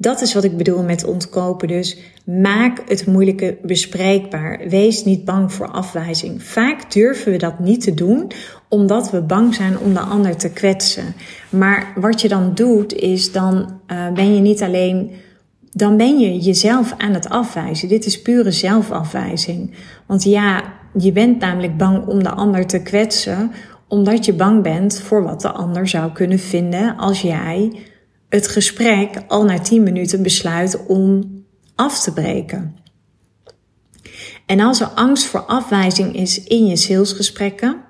Dat 0.00 0.20
is 0.20 0.34
wat 0.34 0.44
ik 0.44 0.56
bedoel 0.56 0.82
met 0.82 1.04
ontkopen. 1.04 1.68
Dus 1.68 1.98
maak 2.24 2.82
het 2.88 3.06
moeilijke 3.06 3.58
bespreekbaar. 3.62 4.60
Wees 4.68 5.04
niet 5.04 5.24
bang 5.24 5.52
voor 5.52 5.68
afwijzing. 5.68 6.42
Vaak 6.42 6.92
durven 6.92 7.32
we 7.32 7.38
dat 7.38 7.58
niet 7.58 7.80
te 7.80 7.94
doen 7.94 8.30
omdat 8.68 9.10
we 9.10 9.20
bang 9.20 9.54
zijn 9.54 9.78
om 9.78 9.94
de 9.94 10.00
ander 10.00 10.36
te 10.36 10.50
kwetsen. 10.50 11.14
Maar 11.50 11.92
wat 11.96 12.20
je 12.20 12.28
dan 12.28 12.54
doet 12.54 12.94
is 12.94 13.32
dan 13.32 13.80
uh, 13.92 14.12
ben 14.12 14.34
je 14.34 14.40
niet 14.40 14.62
alleen 14.62 15.10
dan 15.72 15.96
ben 15.96 16.18
je 16.18 16.38
jezelf 16.38 16.94
aan 16.96 17.14
het 17.14 17.28
afwijzen. 17.28 17.88
Dit 17.88 18.06
is 18.06 18.22
pure 18.22 18.50
zelfafwijzing. 18.50 19.74
Want 20.06 20.22
ja, 20.22 20.62
je 20.98 21.12
bent 21.12 21.38
namelijk 21.38 21.76
bang 21.76 22.06
om 22.06 22.22
de 22.22 22.30
ander 22.30 22.66
te 22.66 22.82
kwetsen, 22.82 23.52
omdat 23.88 24.24
je 24.24 24.32
bang 24.32 24.62
bent 24.62 25.00
voor 25.00 25.22
wat 25.22 25.40
de 25.40 25.50
ander 25.50 25.88
zou 25.88 26.12
kunnen 26.12 26.38
vinden 26.38 26.96
als 26.96 27.20
jij 27.20 27.72
het 28.28 28.48
gesprek 28.48 29.22
al 29.28 29.44
na 29.44 29.58
10 29.58 29.82
minuten 29.82 30.22
besluit 30.22 30.86
om 30.86 31.22
af 31.74 32.02
te 32.02 32.12
breken. 32.12 32.76
En 34.46 34.60
als 34.60 34.80
er 34.80 34.86
angst 34.86 35.24
voor 35.24 35.40
afwijzing 35.40 36.14
is 36.14 36.44
in 36.44 36.66
je 36.66 36.76
salesgesprekken, 36.76 37.80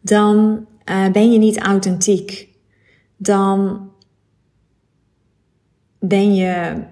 dan 0.00 0.66
uh, 0.84 1.08
ben 1.10 1.32
je 1.32 1.38
niet 1.38 1.58
authentiek. 1.58 2.48
Dan 3.16 3.90
ben 5.98 6.34
je, 6.34 6.82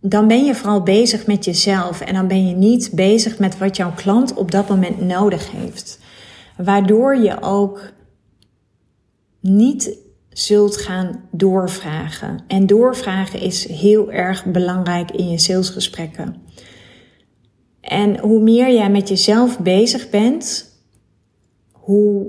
dan 0.00 0.28
ben 0.28 0.44
je 0.44 0.54
vooral 0.54 0.82
bezig 0.82 1.26
met 1.26 1.44
jezelf 1.44 2.00
en 2.00 2.14
dan 2.14 2.28
ben 2.28 2.48
je 2.48 2.54
niet 2.54 2.90
bezig 2.94 3.38
met 3.38 3.58
wat 3.58 3.76
jouw 3.76 3.92
klant 3.94 4.34
op 4.34 4.50
dat 4.50 4.68
moment 4.68 5.00
nodig 5.00 5.50
heeft. 5.50 5.98
Waardoor 6.56 7.16
je 7.16 7.42
ook 7.42 7.92
niet 9.40 9.96
zult 10.32 10.76
gaan 10.76 11.28
doorvragen. 11.30 12.44
En 12.46 12.66
doorvragen 12.66 13.40
is 13.40 13.68
heel 13.68 14.12
erg 14.12 14.44
belangrijk 14.44 15.10
in 15.10 15.28
je 15.28 15.38
salesgesprekken. 15.38 16.36
En 17.80 18.18
hoe 18.18 18.40
meer 18.40 18.72
jij 18.72 18.90
met 18.90 19.08
jezelf 19.08 19.58
bezig 19.58 20.10
bent, 20.10 20.70
hoe 21.72 22.26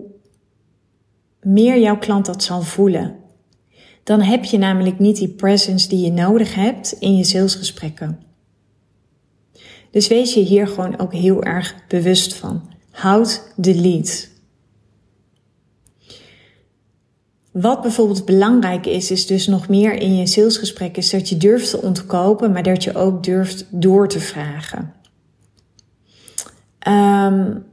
meer 1.42 1.80
jouw 1.80 1.98
klant 1.98 2.26
dat 2.26 2.44
zal 2.44 2.62
voelen. 2.62 3.16
Dan 4.04 4.22
heb 4.22 4.44
je 4.44 4.58
namelijk 4.58 5.00
niet 5.00 5.18
die 5.18 5.34
presence 5.34 5.90
die 5.90 6.00
je 6.06 6.12
nodig 6.12 6.56
hebt 6.56 6.96
in 7.00 7.16
je 7.16 7.24
salesgesprekken. 7.24 8.20
Dus 9.92 10.08
wees 10.08 10.34
je 10.34 10.40
hier 10.40 10.68
gewoon 10.68 11.00
ook 11.00 11.14
heel 11.14 11.44
erg 11.44 11.76
bewust 11.88 12.34
van. 12.34 12.72
Houd 12.92 13.54
de 13.56 13.76
lead. 13.76 14.30
Wat 17.54 17.82
bijvoorbeeld 17.82 18.26
belangrijk 18.26 18.86
is, 18.86 19.12
is 19.12 19.26
dus 19.26 19.48
nog 19.48 19.68
meer 19.68 19.94
in 19.94 20.16
je 20.16 20.28
salesgesprek, 20.28 20.98
is 20.98 21.10
dat 21.10 21.30
je 21.30 21.38
durft 21.38 21.70
te 21.70 21.82
ontkopen, 21.82 22.52
maar 22.52 22.64
dat 22.64 22.84
je 22.84 22.96
ook 22.96 23.24
durft 23.24 23.66
door 23.70 24.08
te 24.08 24.20
vragen. 24.20 24.94
Um, 26.88 27.66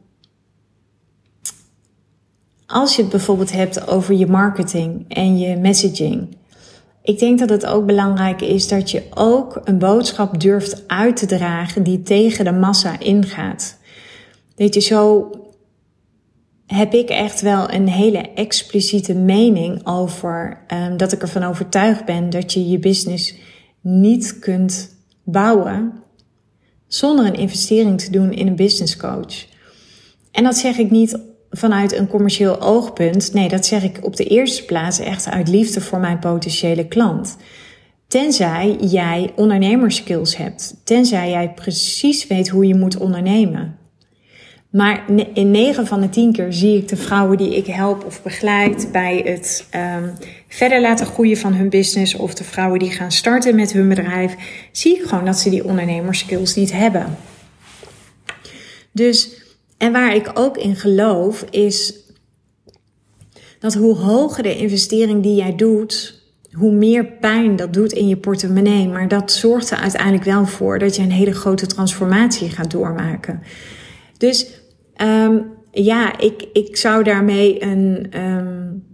als 2.66 2.96
je 2.96 3.02
het 3.02 3.10
bijvoorbeeld 3.10 3.52
hebt 3.52 3.88
over 3.88 4.14
je 4.14 4.26
marketing 4.26 5.04
en 5.08 5.38
je 5.38 5.56
messaging. 5.56 6.36
Ik 7.02 7.18
denk 7.18 7.38
dat 7.38 7.48
het 7.48 7.66
ook 7.66 7.86
belangrijk 7.86 8.40
is 8.40 8.68
dat 8.68 8.90
je 8.90 9.02
ook 9.14 9.60
een 9.64 9.78
boodschap 9.78 10.40
durft 10.40 10.88
uit 10.88 11.16
te 11.16 11.26
dragen 11.26 11.82
die 11.82 12.02
tegen 12.02 12.44
de 12.44 12.52
massa 12.52 12.98
ingaat. 12.98 13.78
Weet 14.56 14.74
je, 14.74 14.80
zo 14.80 15.30
heb 16.74 16.94
ik 16.94 17.08
echt 17.08 17.40
wel 17.40 17.72
een 17.72 17.88
hele 17.88 18.18
expliciete 18.34 19.14
mening 19.14 19.86
over 19.86 20.64
um, 20.68 20.96
dat 20.96 21.12
ik 21.12 21.22
ervan 21.22 21.42
overtuigd 21.42 22.04
ben 22.04 22.30
dat 22.30 22.52
je 22.52 22.68
je 22.68 22.78
business 22.78 23.34
niet 23.80 24.38
kunt 24.38 24.96
bouwen 25.24 25.92
zonder 26.86 27.26
een 27.26 27.34
investering 27.34 28.00
te 28.00 28.10
doen 28.10 28.32
in 28.32 28.46
een 28.46 28.56
business 28.56 28.96
coach. 28.96 29.46
En 30.30 30.44
dat 30.44 30.56
zeg 30.56 30.78
ik 30.78 30.90
niet 30.90 31.18
vanuit 31.50 31.92
een 31.92 32.08
commercieel 32.08 32.60
oogpunt. 32.60 33.32
Nee, 33.32 33.48
dat 33.48 33.66
zeg 33.66 33.82
ik 33.82 33.98
op 34.02 34.16
de 34.16 34.24
eerste 34.24 34.64
plaats 34.64 34.98
echt 34.98 35.26
uit 35.26 35.48
liefde 35.48 35.80
voor 35.80 36.00
mijn 36.00 36.18
potentiële 36.18 36.86
klant. 36.88 37.36
Tenzij 38.06 38.76
jij 38.80 39.32
ondernemerskills 39.36 40.36
hebt. 40.36 40.74
Tenzij 40.84 41.30
jij 41.30 41.52
precies 41.52 42.26
weet 42.26 42.48
hoe 42.48 42.66
je 42.66 42.74
moet 42.74 42.96
ondernemen. 42.96 43.78
Maar 44.70 45.04
in 45.34 45.50
9 45.50 45.86
van 45.86 46.00
de 46.00 46.08
10 46.08 46.32
keer 46.32 46.52
zie 46.52 46.76
ik 46.76 46.88
de 46.88 46.96
vrouwen 46.96 47.38
die 47.38 47.56
ik 47.56 47.66
help 47.66 48.04
of 48.04 48.22
begeleid 48.22 48.88
bij 48.92 49.22
het 49.24 49.66
um, 49.74 50.12
verder 50.48 50.80
laten 50.80 51.06
groeien 51.06 51.36
van 51.36 51.52
hun 51.52 51.68
business 51.68 52.14
of 52.14 52.34
de 52.34 52.44
vrouwen 52.44 52.78
die 52.78 52.90
gaan 52.90 53.12
starten 53.12 53.54
met 53.54 53.72
hun 53.72 53.88
bedrijf, 53.88 54.34
zie 54.72 54.96
ik 54.96 55.02
gewoon 55.02 55.24
dat 55.24 55.38
ze 55.38 55.50
die 55.50 55.64
ondernemerskills 55.64 56.54
niet 56.54 56.72
hebben. 56.72 57.16
Dus, 58.92 59.42
en 59.78 59.92
waar 59.92 60.14
ik 60.14 60.30
ook 60.34 60.56
in 60.56 60.76
geloof, 60.76 61.44
is 61.50 61.94
dat 63.58 63.74
hoe 63.74 63.96
hoger 63.96 64.42
de 64.42 64.56
investering 64.56 65.22
die 65.22 65.34
jij 65.34 65.56
doet, 65.56 66.22
hoe 66.52 66.72
meer 66.72 67.04
pijn 67.06 67.56
dat 67.56 67.72
doet 67.72 67.92
in 67.92 68.08
je 68.08 68.16
portemonnee. 68.16 68.88
Maar 68.88 69.08
dat 69.08 69.32
zorgt 69.32 69.70
er 69.70 69.78
uiteindelijk 69.78 70.24
wel 70.24 70.46
voor 70.46 70.78
dat 70.78 70.96
je 70.96 71.02
een 71.02 71.10
hele 71.10 71.34
grote 71.34 71.66
transformatie 71.66 72.50
gaat 72.50 72.70
doormaken. 72.70 73.42
Dus 74.16 74.59
um, 75.02 75.58
ja, 75.70 76.18
ik, 76.18 76.48
ik 76.52 76.76
zou 76.76 77.02
daarmee 77.02 77.62
een 77.62 78.18
um, 78.20 78.84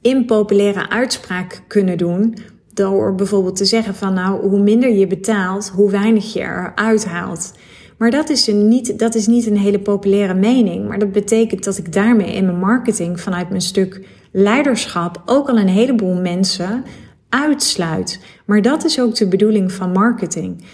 impopulaire 0.00 0.90
uitspraak 0.90 1.62
kunnen 1.66 1.98
doen. 1.98 2.36
Door 2.72 3.14
bijvoorbeeld 3.14 3.56
te 3.56 3.64
zeggen 3.64 3.94
van 3.94 4.14
nou, 4.14 4.48
hoe 4.48 4.60
minder 4.60 4.92
je 4.92 5.06
betaalt, 5.06 5.68
hoe 5.68 5.90
weinig 5.90 6.32
je 6.32 6.40
eruit 6.40 7.04
haalt. 7.04 7.52
Maar 7.98 8.10
dat 8.10 8.28
is, 8.28 8.46
een 8.46 8.68
niet, 8.68 8.98
dat 8.98 9.14
is 9.14 9.26
niet 9.26 9.46
een 9.46 9.58
hele 9.58 9.78
populaire 9.78 10.34
mening. 10.34 10.88
Maar 10.88 10.98
dat 10.98 11.12
betekent 11.12 11.64
dat 11.64 11.78
ik 11.78 11.92
daarmee 11.92 12.34
in 12.34 12.44
mijn 12.44 12.58
marketing 12.58 13.20
vanuit 13.20 13.48
mijn 13.48 13.60
stuk 13.60 14.06
leiderschap 14.32 15.22
ook 15.26 15.48
al 15.48 15.58
een 15.58 15.68
heleboel 15.68 16.14
mensen 16.14 16.84
uitsluit. 17.28 18.20
Maar 18.46 18.62
dat 18.62 18.84
is 18.84 19.00
ook 19.00 19.14
de 19.14 19.28
bedoeling 19.28 19.72
van 19.72 19.92
marketing. 19.92 20.64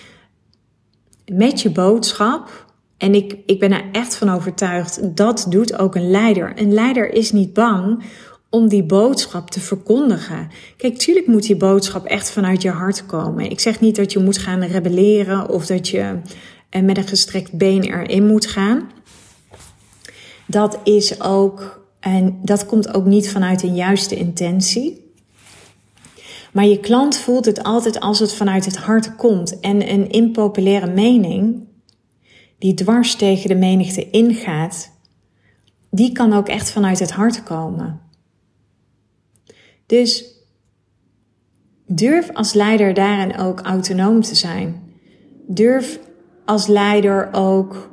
Met 1.33 1.61
je 1.61 1.71
boodschap 1.71 2.72
en 3.03 3.15
ik, 3.15 3.37
ik 3.47 3.59
ben 3.59 3.73
er 3.73 3.85
echt 3.93 4.17
van 4.17 4.29
overtuigd, 4.29 5.17
dat 5.17 5.47
doet 5.49 5.79
ook 5.79 5.95
een 5.95 6.11
leider. 6.11 6.53
Een 6.61 6.73
leider 6.73 7.13
is 7.13 7.33
niet 7.33 7.53
bang 7.53 8.03
om 8.51 8.69
die 8.69 8.85
boodschap 8.85 9.51
te 9.51 9.61
verkondigen. 9.61 10.49
Kijk, 10.77 10.99
tuurlijk 10.99 11.27
moet 11.27 11.47
die 11.47 11.57
boodschap 11.57 12.05
echt 12.05 12.31
vanuit 12.31 12.63
je 12.63 12.71
hart 12.71 13.07
komen. 13.07 13.51
Ik 13.51 13.61
zeg 13.61 13.81
niet 13.81 13.97
dat 13.97 14.13
je 14.13 14.19
moet 14.19 14.39
gaan 14.39 14.63
rebelleren 14.63 15.49
of 15.49 15.67
dat 15.67 15.89
je 15.89 16.19
eh, 16.69 16.83
met 16.83 16.97
een 16.97 17.09
gestrekt 17.09 17.53
been 17.53 17.83
erin 17.83 18.27
moet 18.27 18.47
gaan. 18.47 18.91
Dat 20.47 20.79
is 20.85 21.21
ook, 21.21 21.87
en 22.01 22.39
dat 22.43 22.67
komt 22.67 22.95
ook 22.95 23.05
niet 23.05 23.31
vanuit 23.31 23.63
een 23.63 23.75
juiste 23.75 24.17
intentie. 24.17 25.13
Maar 26.53 26.67
je 26.67 26.81
klant 26.81 27.17
voelt 27.17 27.45
het 27.45 27.63
altijd 27.63 28.01
als 28.01 28.19
het 28.19 28.35
vanuit 28.35 28.65
het 28.65 28.77
hart 28.77 29.17
komt. 29.17 29.61
En 29.61 29.91
een 29.91 30.11
impopulaire 30.11 30.91
mening 30.91 31.71
die 32.63 32.75
dwars 32.75 33.15
tegen 33.15 33.49
de 33.49 33.55
menigte 33.55 34.11
ingaat, 34.11 34.91
die 35.91 36.13
kan 36.13 36.33
ook 36.33 36.49
echt 36.49 36.71
vanuit 36.71 36.99
het 36.99 37.11
hart 37.11 37.43
komen. 37.43 38.01
Dus 39.87 40.25
durf 41.87 42.31
als 42.33 42.53
leider 42.53 42.95
daarin 42.95 43.39
ook 43.39 43.61
autonoom 43.61 44.21
te 44.21 44.35
zijn. 44.35 44.83
Durf 45.47 45.99
als 46.45 46.67
leider 46.67 47.29
ook 47.33 47.91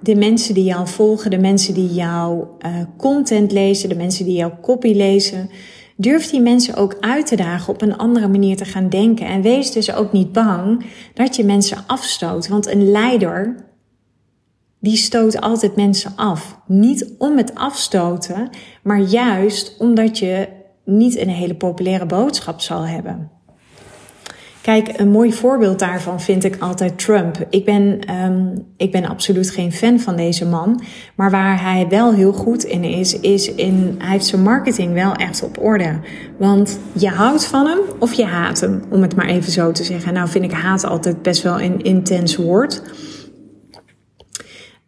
de 0.00 0.14
mensen 0.14 0.54
die 0.54 0.64
jou 0.64 0.88
volgen, 0.88 1.30
de 1.30 1.38
mensen 1.38 1.74
die 1.74 1.94
jouw 1.94 2.56
uh, 2.66 2.80
content 2.96 3.52
lezen, 3.52 3.88
de 3.88 3.96
mensen 3.96 4.24
die 4.24 4.36
jouw 4.36 4.58
copy 4.62 4.92
lezen, 4.92 5.50
Durf 5.96 6.30
die 6.30 6.40
mensen 6.40 6.74
ook 6.74 6.96
uit 7.00 7.26
te 7.26 7.36
dagen 7.36 7.72
op 7.72 7.82
een 7.82 7.96
andere 7.96 8.28
manier 8.28 8.56
te 8.56 8.64
gaan 8.64 8.88
denken. 8.88 9.26
En 9.26 9.42
wees 9.42 9.72
dus 9.72 9.94
ook 9.94 10.12
niet 10.12 10.32
bang 10.32 10.84
dat 11.14 11.36
je 11.36 11.44
mensen 11.44 11.78
afstoot. 11.86 12.48
Want 12.48 12.66
een 12.66 12.90
leider, 12.90 13.64
die 14.80 14.96
stoot 14.96 15.40
altijd 15.40 15.76
mensen 15.76 16.12
af. 16.16 16.60
Niet 16.66 17.14
om 17.18 17.36
het 17.36 17.54
afstoten, 17.54 18.48
maar 18.82 19.00
juist 19.00 19.76
omdat 19.78 20.18
je 20.18 20.48
niet 20.84 21.16
een 21.16 21.28
hele 21.28 21.54
populaire 21.54 22.06
boodschap 22.06 22.60
zal 22.60 22.86
hebben. 22.86 23.33
Kijk, 24.64 24.98
een 25.00 25.10
mooi 25.10 25.32
voorbeeld 25.32 25.78
daarvan 25.78 26.20
vind 26.20 26.44
ik 26.44 26.56
altijd 26.58 26.98
Trump. 26.98 27.46
Ik 27.50 27.64
ben, 27.64 27.98
um, 28.24 28.66
ik 28.76 28.92
ben 28.92 29.04
absoluut 29.04 29.50
geen 29.50 29.72
fan 29.72 30.00
van 30.00 30.16
deze 30.16 30.46
man. 30.46 30.82
Maar 31.14 31.30
waar 31.30 31.62
hij 31.62 31.86
wel 31.88 32.12
heel 32.12 32.32
goed 32.32 32.64
in 32.64 32.84
is, 32.84 33.20
is 33.20 33.54
in. 33.54 33.94
Hij 33.98 34.10
heeft 34.10 34.26
zijn 34.26 34.42
marketing 34.42 34.92
wel 34.92 35.12
echt 35.14 35.42
op 35.42 35.62
orde. 35.62 36.00
Want 36.38 36.78
je 36.92 37.08
houdt 37.08 37.46
van 37.46 37.66
hem 37.66 37.78
of 37.98 38.12
je 38.12 38.24
haat 38.24 38.60
hem, 38.60 38.82
om 38.90 39.02
het 39.02 39.16
maar 39.16 39.26
even 39.26 39.52
zo 39.52 39.72
te 39.72 39.84
zeggen. 39.84 40.14
Nou, 40.14 40.28
vind 40.28 40.44
ik 40.44 40.52
haat 40.52 40.84
altijd 40.84 41.22
best 41.22 41.42
wel 41.42 41.60
een 41.60 41.82
intens 41.82 42.36
woord. 42.36 42.82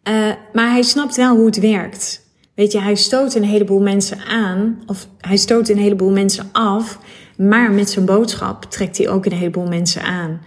Uh, 0.09 0.31
maar 0.53 0.71
hij 0.71 0.81
snapt 0.81 1.15
wel 1.15 1.35
hoe 1.35 1.45
het 1.45 1.59
werkt. 1.59 2.25
Weet 2.55 2.71
je, 2.71 2.81
hij 2.81 2.95
stoot 2.95 3.35
een 3.35 3.43
heleboel 3.43 3.81
mensen 3.81 4.17
aan, 4.27 4.83
of 4.85 5.07
hij 5.17 5.37
stoot 5.37 5.69
een 5.69 5.77
heleboel 5.77 6.11
mensen 6.11 6.49
af, 6.51 6.99
maar 7.37 7.71
met 7.71 7.89
zijn 7.89 8.05
boodschap 8.05 8.63
trekt 8.63 8.97
hij 8.97 9.09
ook 9.09 9.25
een 9.25 9.31
heleboel 9.31 9.67
mensen 9.67 10.01
aan. 10.01 10.41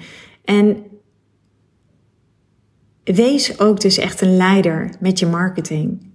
En 0.44 0.76
wees 3.04 3.58
ook 3.58 3.80
dus 3.80 3.98
echt 3.98 4.20
een 4.20 4.36
leider 4.36 4.90
met 5.00 5.18
je 5.18 5.26
marketing. 5.26 6.08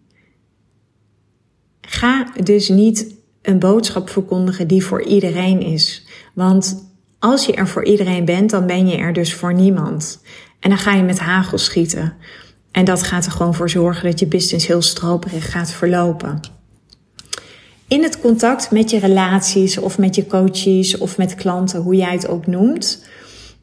Ga 1.82 2.28
dus 2.44 2.70
niet 2.70 3.16
een 3.42 3.60
boodschap 3.60 4.10
verkondigen 4.10 4.68
die 4.68 4.86
voor 4.86 5.02
iedereen 5.02 5.62
is. 5.62 6.06
Want 6.34 6.94
als 7.20 7.46
je 7.46 7.54
er 7.54 7.68
voor 7.68 7.86
iedereen 7.86 8.26
bent, 8.26 8.50
dan 8.50 8.66
ben 8.66 8.88
je 8.88 8.98
er 8.98 9.14
dus 9.14 9.34
voor 9.34 9.54
niemand. 9.54 10.22
En 10.60 10.70
dan 10.70 10.80
ga 10.80 10.94
je 10.94 11.04
met 11.04 11.20
hagel 11.20 11.58
schieten. 11.58 12.14
En 12.72 12.86
dat 12.86 13.04
gaat 13.04 13.26
er 13.26 13.32
gewoon 13.32 13.56
voor 13.56 13.70
zorgen 13.70 14.10
dat 14.10 14.20
je 14.20 14.28
business 14.28 14.68
heel 14.68 14.82
stroperig 14.82 15.52
gaat 15.52 15.72
verlopen. 15.72 16.40
In 17.88 18.04
het 18.04 18.20
contact 18.20 18.72
met 18.72 18.90
je 18.90 19.00
relaties 19.00 19.78
of 19.78 19.98
met 19.98 20.16
je 20.16 20.28
coaches 20.28 20.98
of 20.98 21.18
met 21.18 21.36
klanten, 21.36 21.82
hoe 21.82 21.96
jij 21.96 22.12
het 22.12 22.28
ook 22.28 22.48
noemt, 22.48 23.06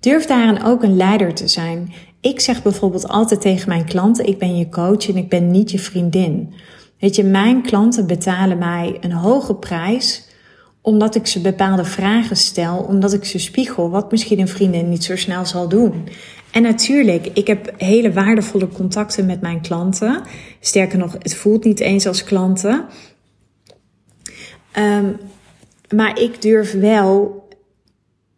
durf 0.00 0.26
daarin 0.26 0.62
ook 0.62 0.82
een 0.82 0.96
leider 0.96 1.34
te 1.34 1.48
zijn. 1.48 1.92
Ik 2.20 2.40
zeg 2.40 2.62
bijvoorbeeld 2.62 3.08
altijd 3.08 3.40
tegen 3.40 3.68
mijn 3.68 3.84
klanten: 3.84 4.26
ik 4.26 4.38
ben 4.38 4.56
je 4.56 4.68
coach 4.68 5.08
en 5.08 5.16
ik 5.16 5.28
ben 5.28 5.50
niet 5.50 5.70
je 5.70 5.78
vriendin. 5.78 6.54
Weet 6.98 7.16
je, 7.16 7.24
mijn 7.24 7.62
klanten 7.62 8.06
betalen 8.06 8.58
mij 8.58 8.96
een 9.00 9.12
hoge 9.12 9.54
prijs 9.54 10.30
omdat 10.82 11.14
ik 11.14 11.26
ze 11.26 11.40
bepaalde 11.40 11.84
vragen 11.84 12.36
stel, 12.36 12.76
omdat 12.76 13.12
ik 13.12 13.24
ze 13.24 13.38
spiegel 13.38 13.90
wat 13.90 14.10
misschien 14.10 14.40
een 14.40 14.48
vriendin 14.48 14.88
niet 14.88 15.04
zo 15.04 15.16
snel 15.16 15.46
zal 15.46 15.68
doen. 15.68 16.08
En 16.50 16.62
natuurlijk, 16.62 17.26
ik 17.34 17.46
heb 17.46 17.72
hele 17.76 18.12
waardevolle 18.12 18.68
contacten 18.68 19.26
met 19.26 19.40
mijn 19.40 19.60
klanten. 19.60 20.22
Sterker 20.60 20.98
nog, 20.98 21.12
het 21.18 21.34
voelt 21.34 21.64
niet 21.64 21.80
eens 21.80 22.06
als 22.06 22.24
klanten. 22.24 22.84
Um, 24.78 25.16
maar 25.94 26.20
ik 26.20 26.42
durf 26.42 26.72
wel 26.72 27.42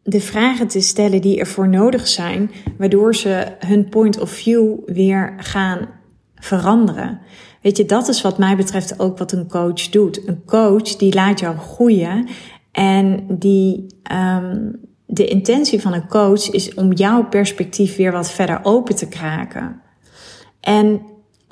de 0.02 0.20
vragen 0.20 0.68
te 0.68 0.80
stellen 0.80 1.20
die 1.20 1.38
ervoor 1.38 1.68
nodig 1.68 2.06
zijn, 2.06 2.50
waardoor 2.78 3.14
ze 3.14 3.52
hun 3.58 3.88
point 3.88 4.20
of 4.20 4.30
view 4.30 4.74
weer 4.86 5.34
gaan 5.36 5.88
veranderen. 6.34 7.20
Weet 7.62 7.76
je, 7.76 7.84
dat 7.84 8.08
is 8.08 8.22
wat 8.22 8.38
mij 8.38 8.56
betreft 8.56 9.00
ook 9.00 9.18
wat 9.18 9.32
een 9.32 9.48
coach 9.48 9.88
doet. 9.88 10.28
Een 10.28 10.42
coach 10.44 10.96
die 10.96 11.14
laat 11.14 11.40
jou 11.40 11.56
groeien 11.56 12.28
en 12.72 13.26
die 13.28 13.86
um, 14.12 14.80
de 15.06 15.26
intentie 15.26 15.80
van 15.80 15.92
een 15.92 16.08
coach 16.08 16.50
is 16.50 16.74
om 16.74 16.92
jouw 16.92 17.24
perspectief 17.24 17.96
weer 17.96 18.12
wat 18.12 18.30
verder 18.30 18.60
open 18.62 18.94
te 18.94 19.08
kraken. 19.08 19.80
En 20.60 21.00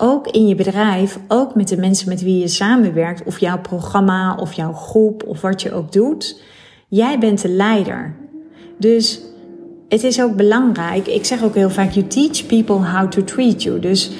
ook 0.02 0.26
in 0.26 0.46
je 0.46 0.54
bedrijf, 0.54 1.18
ook 1.28 1.54
met 1.54 1.68
de 1.68 1.76
mensen 1.76 2.08
met 2.08 2.22
wie 2.22 2.38
je 2.38 2.48
samenwerkt, 2.48 3.24
of 3.24 3.38
jouw 3.38 3.60
programma, 3.60 4.34
of 4.34 4.52
jouw 4.52 4.72
groep, 4.72 5.24
of 5.26 5.40
wat 5.40 5.62
je 5.62 5.72
ook 5.72 5.92
doet, 5.92 6.40
jij 6.88 7.18
bent 7.18 7.42
de 7.42 7.48
leider. 7.48 8.14
Dus 8.78 9.20
het 9.88 10.02
is 10.02 10.22
ook 10.22 10.36
belangrijk. 10.36 11.06
Ik 11.06 11.24
zeg 11.24 11.42
ook 11.42 11.54
heel 11.54 11.70
vaak: 11.70 11.90
you 11.90 12.06
teach 12.06 12.46
people 12.46 12.76
how 12.76 13.10
to 13.10 13.24
treat 13.24 13.62
you. 13.62 13.80
Dus 13.80 14.10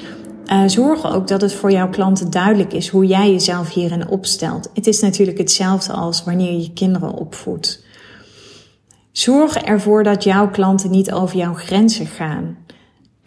uh, 0.47 0.63
zorg 0.65 1.13
ook 1.13 1.27
dat 1.27 1.41
het 1.41 1.53
voor 1.53 1.71
jouw 1.71 1.89
klanten 1.89 2.31
duidelijk 2.31 2.73
is 2.73 2.87
hoe 2.87 3.05
jij 3.05 3.31
jezelf 3.31 3.73
hierin 3.73 4.07
opstelt. 4.07 4.69
Het 4.73 4.87
is 4.87 4.99
natuurlijk 4.99 5.37
hetzelfde 5.37 5.93
als 5.93 6.23
wanneer 6.23 6.51
je 6.51 6.61
je 6.61 6.73
kinderen 6.73 7.13
opvoedt. 7.13 7.85
Zorg 9.11 9.55
ervoor 9.55 10.03
dat 10.03 10.23
jouw 10.23 10.49
klanten 10.49 10.91
niet 10.91 11.11
over 11.11 11.37
jouw 11.37 11.53
grenzen 11.53 12.05
gaan. 12.05 12.57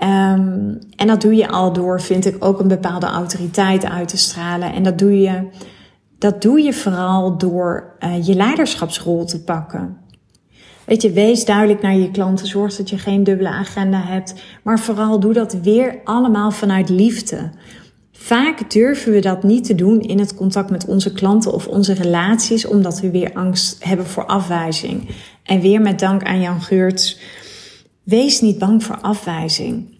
Um, 0.02 0.78
en 0.96 1.06
dat 1.06 1.20
doe 1.20 1.34
je 1.34 1.48
al 1.48 1.72
door, 1.72 2.00
vind 2.00 2.26
ik, 2.26 2.44
ook 2.44 2.60
een 2.60 2.68
bepaalde 2.68 3.06
autoriteit 3.06 3.84
uit 3.84 4.08
te 4.08 4.16
stralen. 4.16 4.72
En 4.72 4.82
dat 4.82 4.98
doe 4.98 5.20
je, 5.20 5.48
dat 6.18 6.42
doe 6.42 6.60
je 6.60 6.72
vooral 6.72 7.38
door 7.38 7.96
uh, 8.00 8.26
je 8.26 8.34
leiderschapsrol 8.34 9.24
te 9.24 9.44
pakken. 9.44 9.96
Weet 10.86 11.02
je, 11.02 11.12
wees 11.12 11.44
duidelijk 11.44 11.82
naar 11.82 11.96
je 11.96 12.10
klanten. 12.10 12.46
Zorg 12.46 12.76
dat 12.76 12.90
je 12.90 12.98
geen 12.98 13.24
dubbele 13.24 13.48
agenda 13.48 14.02
hebt. 14.02 14.34
Maar 14.62 14.78
vooral 14.78 15.20
doe 15.20 15.32
dat 15.32 15.52
weer 15.52 16.00
allemaal 16.04 16.50
vanuit 16.50 16.88
liefde. 16.88 17.50
Vaak 18.12 18.70
durven 18.70 19.12
we 19.12 19.20
dat 19.20 19.42
niet 19.42 19.64
te 19.64 19.74
doen 19.74 20.00
in 20.00 20.18
het 20.18 20.34
contact 20.34 20.70
met 20.70 20.86
onze 20.86 21.12
klanten 21.12 21.52
of 21.52 21.66
onze 21.66 21.92
relaties, 21.92 22.66
omdat 22.66 23.00
we 23.00 23.10
weer 23.10 23.30
angst 23.32 23.84
hebben 23.84 24.06
voor 24.06 24.26
afwijzing. 24.26 25.08
En 25.42 25.60
weer 25.60 25.80
met 25.80 25.98
dank 25.98 26.22
aan 26.22 26.40
Jan 26.40 26.60
Geurts, 26.60 27.18
wees 28.02 28.40
niet 28.40 28.58
bang 28.58 28.84
voor 28.84 29.00
afwijzing. 29.00 29.95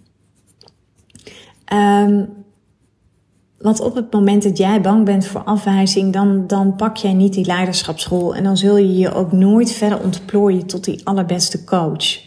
Um, 1.75 2.45
want 3.59 3.81
op 3.81 3.95
het 3.95 4.13
moment 4.13 4.43
dat 4.43 4.59
jij 4.59 4.81
bang 4.81 5.05
bent 5.05 5.27
voor 5.27 5.43
afwijzing, 5.43 6.13
dan, 6.13 6.47
dan 6.47 6.77
pak 6.77 6.97
jij 6.97 7.13
niet 7.13 7.33
die 7.33 7.47
leiderschapsrol. 7.47 8.35
En 8.35 8.45
dan 8.45 8.57
zul 8.57 8.77
je 8.77 8.97
je 8.97 9.15
ook 9.15 9.33
nooit 9.33 9.73
verder 9.73 10.01
ontplooien 10.01 10.67
tot 10.67 10.85
die 10.85 11.01
allerbeste 11.05 11.65
coach. 11.65 12.25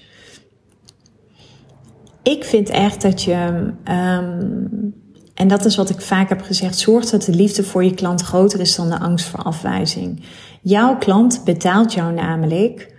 Ik 2.23 2.43
vind 2.43 2.69
echt 2.69 3.01
dat 3.01 3.23
je, 3.23 3.73
um, 3.83 4.93
en 5.33 5.47
dat 5.47 5.65
is 5.65 5.75
wat 5.75 5.89
ik 5.89 6.01
vaak 6.01 6.29
heb 6.29 6.41
gezegd, 6.41 6.77
zorg 6.77 7.09
dat 7.09 7.23
de 7.23 7.33
liefde 7.33 7.63
voor 7.63 7.83
je 7.83 7.93
klant 7.93 8.21
groter 8.21 8.59
is 8.59 8.75
dan 8.75 8.89
de 8.89 8.99
angst 8.99 9.25
voor 9.25 9.43
afwijzing. 9.43 10.23
Jouw 10.61 10.97
klant 10.97 11.43
betaalt 11.43 11.93
jou 11.93 12.13
namelijk 12.13 12.95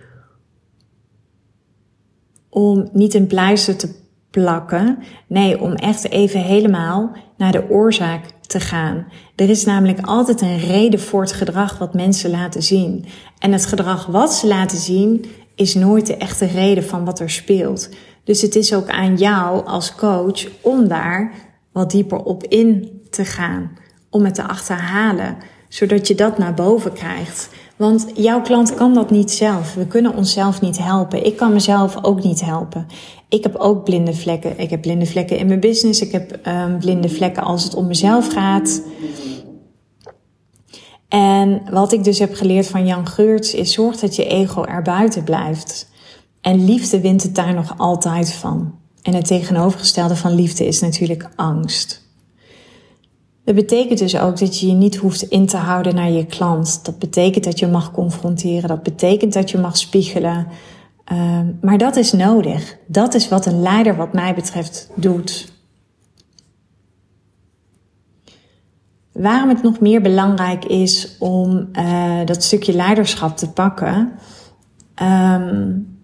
om 2.49 2.89
niet 2.91 3.13
een 3.13 3.27
pleister 3.27 3.77
te 3.77 4.00
plakken. 4.31 4.97
Nee, 5.27 5.61
om 5.61 5.73
echt 5.73 6.09
even 6.09 6.39
helemaal 6.39 7.11
naar 7.37 7.51
de 7.51 7.69
oorzaak 7.69 8.23
te 8.47 8.59
gaan. 8.59 9.05
Er 9.35 9.49
is 9.49 9.65
namelijk 9.65 9.99
altijd 10.01 10.41
een 10.41 10.59
reden 10.59 10.99
voor 10.99 11.21
het 11.21 11.31
gedrag 11.31 11.77
wat 11.77 11.93
mensen 11.93 12.29
laten 12.29 12.63
zien. 12.63 13.05
En 13.39 13.51
het 13.51 13.65
gedrag 13.65 14.05
wat 14.05 14.33
ze 14.33 14.47
laten 14.47 14.77
zien 14.77 15.25
is 15.55 15.75
nooit 15.75 16.07
de 16.07 16.17
echte 16.17 16.45
reden 16.45 16.83
van 16.83 17.05
wat 17.05 17.19
er 17.19 17.29
speelt. 17.29 17.89
Dus 18.23 18.41
het 18.41 18.55
is 18.55 18.73
ook 18.73 18.89
aan 18.89 19.15
jou 19.15 19.65
als 19.65 19.95
coach 19.95 20.47
om 20.61 20.87
daar 20.87 21.33
wat 21.71 21.91
dieper 21.91 22.23
op 22.23 22.43
in 22.43 23.01
te 23.09 23.25
gaan. 23.25 23.71
Om 24.09 24.25
het 24.25 24.35
te 24.35 24.47
achterhalen, 24.47 25.37
zodat 25.69 26.07
je 26.07 26.15
dat 26.15 26.37
naar 26.37 26.53
boven 26.53 26.93
krijgt. 26.93 27.49
Want 27.81 28.07
jouw 28.13 28.41
klant 28.41 28.73
kan 28.73 28.93
dat 28.93 29.11
niet 29.11 29.31
zelf. 29.31 29.73
We 29.73 29.87
kunnen 29.87 30.15
onszelf 30.15 30.61
niet 30.61 30.77
helpen. 30.77 31.25
Ik 31.25 31.37
kan 31.37 31.53
mezelf 31.53 32.03
ook 32.03 32.23
niet 32.23 32.41
helpen. 32.41 32.87
Ik 33.29 33.43
heb 33.43 33.55
ook 33.55 33.83
blinde 33.83 34.13
vlekken. 34.13 34.59
Ik 34.59 34.69
heb 34.69 34.81
blinde 34.81 35.05
vlekken 35.05 35.37
in 35.37 35.47
mijn 35.47 35.59
business. 35.59 36.01
Ik 36.01 36.11
heb 36.11 36.39
um, 36.47 36.79
blinde 36.79 37.09
vlekken 37.09 37.43
als 37.43 37.63
het 37.63 37.75
om 37.75 37.87
mezelf 37.87 38.33
gaat. 38.33 38.81
En 41.07 41.61
wat 41.71 41.91
ik 41.91 42.03
dus 42.03 42.19
heb 42.19 42.33
geleerd 42.33 42.67
van 42.67 42.85
Jan 42.85 43.07
Geurts 43.07 43.53
is: 43.53 43.73
zorg 43.73 43.99
dat 43.99 44.15
je 44.15 44.25
ego 44.25 44.63
er 44.63 44.81
buiten 44.81 45.23
blijft. 45.23 45.89
En 46.41 46.65
liefde 46.65 47.01
wint 47.01 47.23
het 47.23 47.35
daar 47.35 47.53
nog 47.53 47.73
altijd 47.77 48.33
van. 48.33 48.75
En 49.01 49.13
het 49.13 49.27
tegenovergestelde 49.27 50.15
van 50.15 50.35
liefde 50.35 50.67
is 50.67 50.79
natuurlijk 50.79 51.29
angst. 51.35 52.10
Dat 53.43 53.55
betekent 53.55 53.99
dus 53.99 54.19
ook 54.19 54.39
dat 54.39 54.59
je 54.59 54.67
je 54.67 54.73
niet 54.73 54.95
hoeft 54.95 55.21
in 55.21 55.45
te 55.45 55.57
houden 55.57 55.95
naar 55.95 56.09
je 56.09 56.25
klant. 56.25 56.85
Dat 56.85 56.99
betekent 56.99 57.43
dat 57.43 57.59
je 57.59 57.67
mag 57.67 57.91
confronteren. 57.91 58.69
Dat 58.69 58.83
betekent 58.83 59.33
dat 59.33 59.51
je 59.51 59.57
mag 59.57 59.77
spiegelen. 59.77 60.47
Um, 61.11 61.57
maar 61.61 61.77
dat 61.77 61.95
is 61.95 62.11
nodig. 62.11 62.77
Dat 62.87 63.13
is 63.13 63.29
wat 63.29 63.45
een 63.45 63.61
leider, 63.61 63.95
wat 63.95 64.13
mij 64.13 64.35
betreft, 64.35 64.89
doet. 64.95 65.51
Waarom 69.11 69.49
het 69.49 69.63
nog 69.63 69.79
meer 69.79 70.01
belangrijk 70.01 70.65
is 70.65 71.15
om 71.19 71.69
uh, 71.73 72.25
dat 72.25 72.43
stukje 72.43 72.73
leiderschap 72.73 73.37
te 73.37 73.49
pakken. 73.49 74.11
Um, 75.01 75.99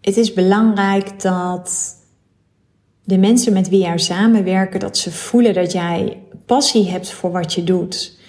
het 0.00 0.16
is 0.16 0.32
belangrijk 0.32 1.22
dat 1.22 1.96
de 3.04 3.18
mensen 3.18 3.52
met 3.52 3.68
wie 3.68 3.80
jij 3.80 3.98
samenwerken, 3.98 4.80
dat 4.80 4.96
ze 4.96 5.12
voelen 5.12 5.54
dat 5.54 5.72
jij 5.72 6.22
passie 6.46 6.90
hebt 6.90 7.12
voor 7.12 7.30
wat 7.30 7.52
je 7.52 7.64
doet. 7.64 8.20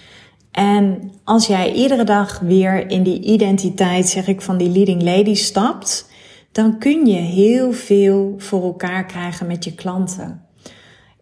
En 0.52 1.12
als 1.24 1.48
jij 1.48 1.74
iedere 1.74 2.04
dag 2.04 2.40
weer 2.40 2.90
in 2.90 3.04
die 3.04 3.22
identiteit, 3.22 4.08
zeg 4.08 4.28
ik, 4.28 4.42
van 4.42 4.58
die 4.58 4.70
leading 4.70 5.02
lady 5.04 5.36
stapt, 5.36 6.10
dan 6.52 6.80
kun 6.80 7.06
je 7.06 7.20
heel 7.20 7.74
veel 7.74 8.34
voor 8.38 8.64
elkaar 8.64 9.06
krijgen 9.06 9.48
met 9.48 9.64
je 9.64 9.76
klanten. 9.76 10.43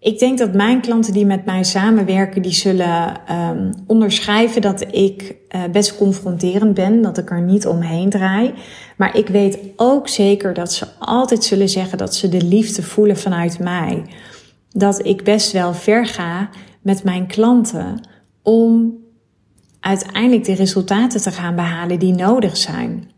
Ik 0.01 0.19
denk 0.19 0.37
dat 0.37 0.53
mijn 0.53 0.81
klanten 0.81 1.13
die 1.13 1.25
met 1.25 1.45
mij 1.45 1.63
samenwerken, 1.63 2.41
die 2.41 2.53
zullen 2.53 3.21
um, 3.31 3.71
onderschrijven 3.87 4.61
dat 4.61 4.81
ik 4.95 5.35
uh, 5.55 5.63
best 5.71 5.97
confronterend 5.97 6.73
ben, 6.73 7.01
dat 7.01 7.17
ik 7.17 7.29
er 7.31 7.41
niet 7.41 7.67
omheen 7.67 8.09
draai. 8.09 8.53
Maar 8.97 9.17
ik 9.17 9.27
weet 9.27 9.59
ook 9.75 10.07
zeker 10.07 10.53
dat 10.53 10.73
ze 10.73 10.87
altijd 10.99 11.43
zullen 11.43 11.69
zeggen 11.69 11.97
dat 11.97 12.15
ze 12.15 12.29
de 12.29 12.41
liefde 12.41 12.83
voelen 12.83 13.17
vanuit 13.17 13.59
mij. 13.59 14.05
Dat 14.69 15.05
ik 15.05 15.23
best 15.23 15.51
wel 15.51 15.73
ver 15.73 16.05
ga 16.05 16.49
met 16.81 17.03
mijn 17.03 17.27
klanten 17.27 18.07
om 18.43 18.97
uiteindelijk 19.79 20.45
de 20.45 20.55
resultaten 20.55 21.21
te 21.21 21.31
gaan 21.31 21.55
behalen 21.55 21.99
die 21.99 22.13
nodig 22.13 22.57
zijn. 22.57 23.11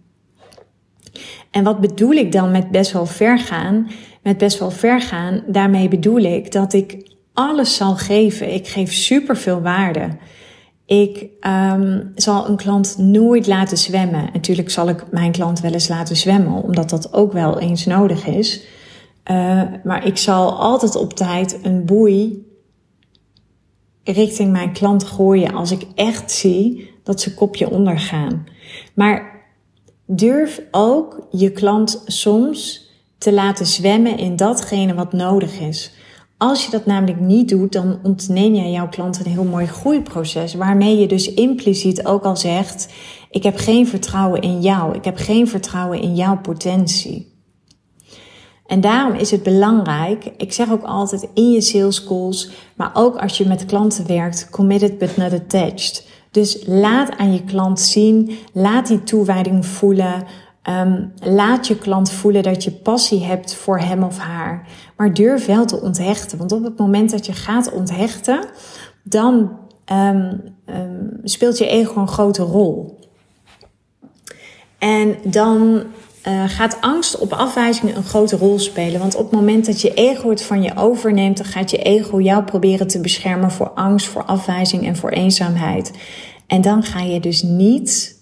En 1.52 1.63
wat 1.63 1.80
bedoel 1.80 2.12
ik 2.12 2.32
dan 2.32 2.52
met 2.52 2.72
best 2.72 2.91
wel 2.91 3.06
ver 3.06 3.39
gaan? 3.39 3.88
Met 4.24 4.38
best 4.38 4.60
wel 4.60 4.72
ver 4.72 5.02
gaan, 5.02 5.44
daarmee 5.48 5.88
bedoel 5.88 6.20
ik 6.20 6.52
dat 6.52 6.74
ik 6.74 7.12
alles 7.34 7.76
zal 7.76 7.96
geven. 7.96 8.54
Ik 8.54 8.68
geef 8.68 8.94
superveel 8.94 9.62
waarde. 9.62 10.10
Ik 10.86 11.26
um, 11.42 12.12
zal 12.16 12.50
een 12.50 12.56
klant 12.56 12.98
nooit 12.98 13.48
laten 13.48 13.78
zwemmen. 13.78 14.30
Natuurlijk 14.34 14.70
zal 14.70 14.90
ik 14.90 15.12
mijn 15.12 15.32
klant 15.32 15.60
wel 15.60 15.72
eens 15.72 15.88
laten 15.88 16.16
zwemmen, 16.16 16.64
omdat 16.64 16.90
dat 16.90 17.14
ook 17.14 17.34
wel 17.34 17.60
eens 17.60 17.86
nodig 17.86 18.26
is. 18.26 18.66
Uh, 19.32 19.62
maar 19.84 20.06
ik 20.06 20.18
zal 20.18 20.60
altijd 20.60 20.96
op 20.96 21.14
tijd 21.14 21.60
een 21.62 21.86
boei 21.86 22.52
richting 24.04 24.52
mijn 24.52 24.74
klant 24.74 25.04
gooien 25.04 25.54
als 25.54 25.72
ik 25.72 25.86
echt 25.96 26.32
zie 26.32 26.92
dat 27.04 27.22
ze 27.22 27.34
kopje 27.34 27.70
ondergaan. 27.70 28.44
Maar 28.94 29.46
durf 30.06 30.62
ook 30.72 31.28
je 31.32 31.52
klant 31.52 32.04
soms 32.06 32.83
te 33.24 33.34
laten 33.34 33.66
zwemmen 33.66 34.18
in 34.18 34.36
datgene 34.36 34.94
wat 34.94 35.14
nodig 35.14 35.60
is. 35.60 35.92
Als 36.38 36.66
je 36.66 36.72
dat 36.72 36.86
namelijk 36.86 37.20
niet 37.20 37.50
doet, 37.50 37.72
dan 37.72 38.00
ontneem 38.04 38.54
je 38.54 38.72
jouw 38.72 38.90
klant 38.90 39.20
een 39.20 39.32
heel 39.32 39.44
mooi 39.44 39.66
groeiproces. 39.66 40.54
Waarmee 40.54 40.98
je 40.98 41.08
dus 41.08 41.34
impliciet 41.34 42.06
ook 42.06 42.24
al 42.24 42.38
zegt: 42.38 42.94
Ik 43.30 43.44
heb 43.44 43.58
geen 43.58 43.88
vertrouwen 43.88 44.42
in 44.42 44.62
jou. 44.62 44.96
Ik 44.96 45.06
heb 45.06 45.18
geen 45.18 45.48
vertrouwen 45.48 46.02
in 46.02 46.16
jouw 46.16 46.38
potentie. 46.38 47.32
En 48.66 48.82
daarom 48.82 49.14
is 49.14 49.32
het 49.32 49.44
belangrijk, 49.44 50.32
ik 50.38 50.54
zeg 50.54 50.72
ook 50.72 50.84
altijd 50.84 51.28
in 51.34 51.52
je 51.52 51.62
sales 51.62 52.04
calls, 52.04 52.50
maar 52.76 52.92
ook 52.94 53.18
als 53.18 53.38
je 53.38 53.48
met 53.48 53.66
klanten 53.66 54.08
werkt, 54.08 54.50
committed 54.50 54.98
but 54.98 55.18
not 55.18 55.34
attached. 55.34 56.08
Dus 56.32 56.64
laat 56.66 57.18
aan 57.18 57.34
je 57.34 57.44
klant 57.44 57.80
zien, 57.80 58.38
laat 58.54 58.88
die 58.88 59.04
toewijding 59.04 59.66
voelen. 59.66 60.24
Um, 60.69 61.13
laat 61.19 61.67
je 61.67 61.78
klant 61.78 62.12
voelen 62.12 62.43
dat 62.43 62.63
je 62.63 62.71
passie 62.71 63.23
hebt 63.23 63.56
voor 63.56 63.80
hem 63.80 64.04
of 64.04 64.17
haar. 64.17 64.67
Maar 64.97 65.13
durf 65.13 65.45
wel 65.45 65.65
te 65.65 65.82
onthechten. 65.82 66.38
Want 66.38 66.52
op 66.52 66.63
het 66.63 66.78
moment 66.78 67.12
dat 67.12 67.26
je 67.26 67.34
gaat 67.34 67.71
onthechten, 67.71 68.45
dan 69.04 69.58
um, 69.91 70.41
um, 70.65 71.19
speelt 71.23 71.58
je 71.58 71.67
ego 71.67 71.99
een 72.02 72.08
grote 72.08 72.43
rol. 72.43 72.99
En 74.78 75.15
dan 75.23 75.84
uh, 76.28 76.43
gaat 76.47 76.78
angst 76.82 77.17
op 77.17 77.34
afwijzing 77.34 77.95
een 77.95 78.04
grote 78.04 78.38
rol 78.38 78.60
spelen. 78.60 78.99
Want 78.99 79.15
op 79.15 79.23
het 79.23 79.39
moment 79.39 79.65
dat 79.65 79.82
je 79.82 79.93
ego 79.93 80.30
het 80.30 80.43
van 80.43 80.62
je 80.62 80.76
overneemt, 80.76 81.38
dan 81.38 81.45
gaat 81.45 81.71
je 81.71 81.78
ego 81.78 82.21
jou 82.21 82.43
proberen 82.43 82.88
te 82.88 83.02
beschermen 83.02 83.52
voor 83.52 83.69
angst, 83.69 84.08
voor 84.08 84.23
afwijzing 84.23 84.86
en 84.86 84.95
voor 84.95 85.10
eenzaamheid. 85.10 85.91
En 86.47 86.62
dan 86.62 86.84
ga 86.84 87.02
je 87.02 87.19
dus 87.19 87.41
niet 87.41 88.21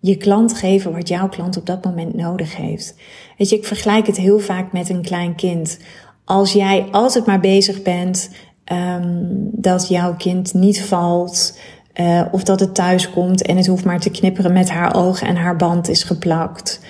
je 0.00 0.16
klant 0.16 0.54
geven 0.54 0.92
wat 0.92 1.08
jouw 1.08 1.28
klant 1.28 1.56
op 1.56 1.66
dat 1.66 1.84
moment 1.84 2.14
nodig 2.14 2.56
heeft. 2.56 2.94
Weet 3.38 3.48
je, 3.48 3.56
ik 3.56 3.64
vergelijk 3.64 4.06
het 4.06 4.16
heel 4.16 4.38
vaak 4.38 4.72
met 4.72 4.88
een 4.88 5.02
klein 5.02 5.34
kind. 5.34 5.78
Als 6.24 6.52
jij 6.52 6.88
altijd 6.90 7.26
maar 7.26 7.40
bezig 7.40 7.82
bent 7.82 8.30
um, 8.72 9.48
dat 9.52 9.88
jouw 9.88 10.14
kind 10.16 10.54
niet 10.54 10.82
valt, 10.82 11.58
uh, 11.94 12.24
of 12.30 12.42
dat 12.42 12.60
het 12.60 12.74
thuis 12.74 13.10
komt 13.10 13.42
en 13.42 13.56
het 13.56 13.66
hoeft 13.66 13.84
maar 13.84 14.00
te 14.00 14.10
knipperen 14.10 14.52
met 14.52 14.70
haar 14.70 14.94
ogen 14.94 15.26
en 15.26 15.36
haar 15.36 15.56
band 15.56 15.88
is 15.88 16.02
geplakt. 16.02 16.80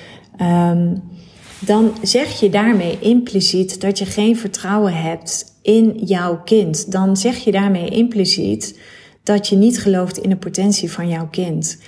Um, 0.40 1.02
dan 1.60 1.92
zeg 2.02 2.40
je 2.40 2.50
daarmee 2.50 2.98
impliciet 2.98 3.80
dat 3.80 3.98
je 3.98 4.06
geen 4.06 4.36
vertrouwen 4.36 4.94
hebt 4.94 5.44
in 5.62 5.92
jouw 6.04 6.42
kind. 6.44 6.92
Dan 6.92 7.16
zeg 7.16 7.36
je 7.36 7.52
daarmee 7.52 7.88
impliciet 7.88 8.78
dat 9.22 9.48
je 9.48 9.56
niet 9.56 9.80
gelooft 9.80 10.18
in 10.18 10.28
de 10.28 10.36
potentie 10.36 10.92
van 10.92 11.08
jouw 11.08 11.28
kind. 11.30 11.78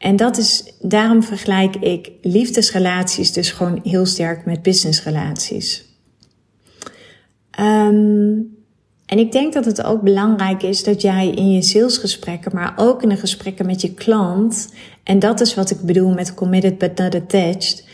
En 0.00 0.16
dat 0.16 0.36
is, 0.36 0.74
daarom 0.80 1.22
vergelijk 1.22 1.76
ik 1.76 2.10
liefdesrelaties 2.22 3.32
dus 3.32 3.50
gewoon 3.50 3.80
heel 3.82 4.06
sterk 4.06 4.44
met 4.44 4.62
businessrelaties. 4.62 5.84
Um, 7.60 8.58
en 9.06 9.18
ik 9.18 9.32
denk 9.32 9.52
dat 9.52 9.64
het 9.64 9.82
ook 9.82 10.02
belangrijk 10.02 10.62
is 10.62 10.84
dat 10.84 11.02
jij 11.02 11.28
in 11.28 11.52
je 11.52 11.62
salesgesprekken, 11.62 12.54
maar 12.54 12.72
ook 12.76 13.02
in 13.02 13.08
de 13.08 13.16
gesprekken 13.16 13.66
met 13.66 13.80
je 13.80 13.94
klant, 13.94 14.72
en 15.02 15.18
dat 15.18 15.40
is 15.40 15.54
wat 15.54 15.70
ik 15.70 15.80
bedoel 15.80 16.14
met 16.14 16.34
committed 16.34 16.78
but 16.78 16.98
not 16.98 17.14
attached. 17.14 17.86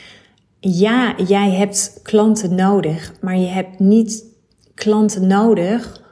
Ja, 0.60 1.14
jij 1.26 1.50
hebt 1.50 2.00
klanten 2.02 2.54
nodig, 2.54 3.12
maar 3.20 3.38
je 3.38 3.46
hebt 3.46 3.78
niet 3.78 4.24
klanten 4.74 5.26
nodig 5.26 6.02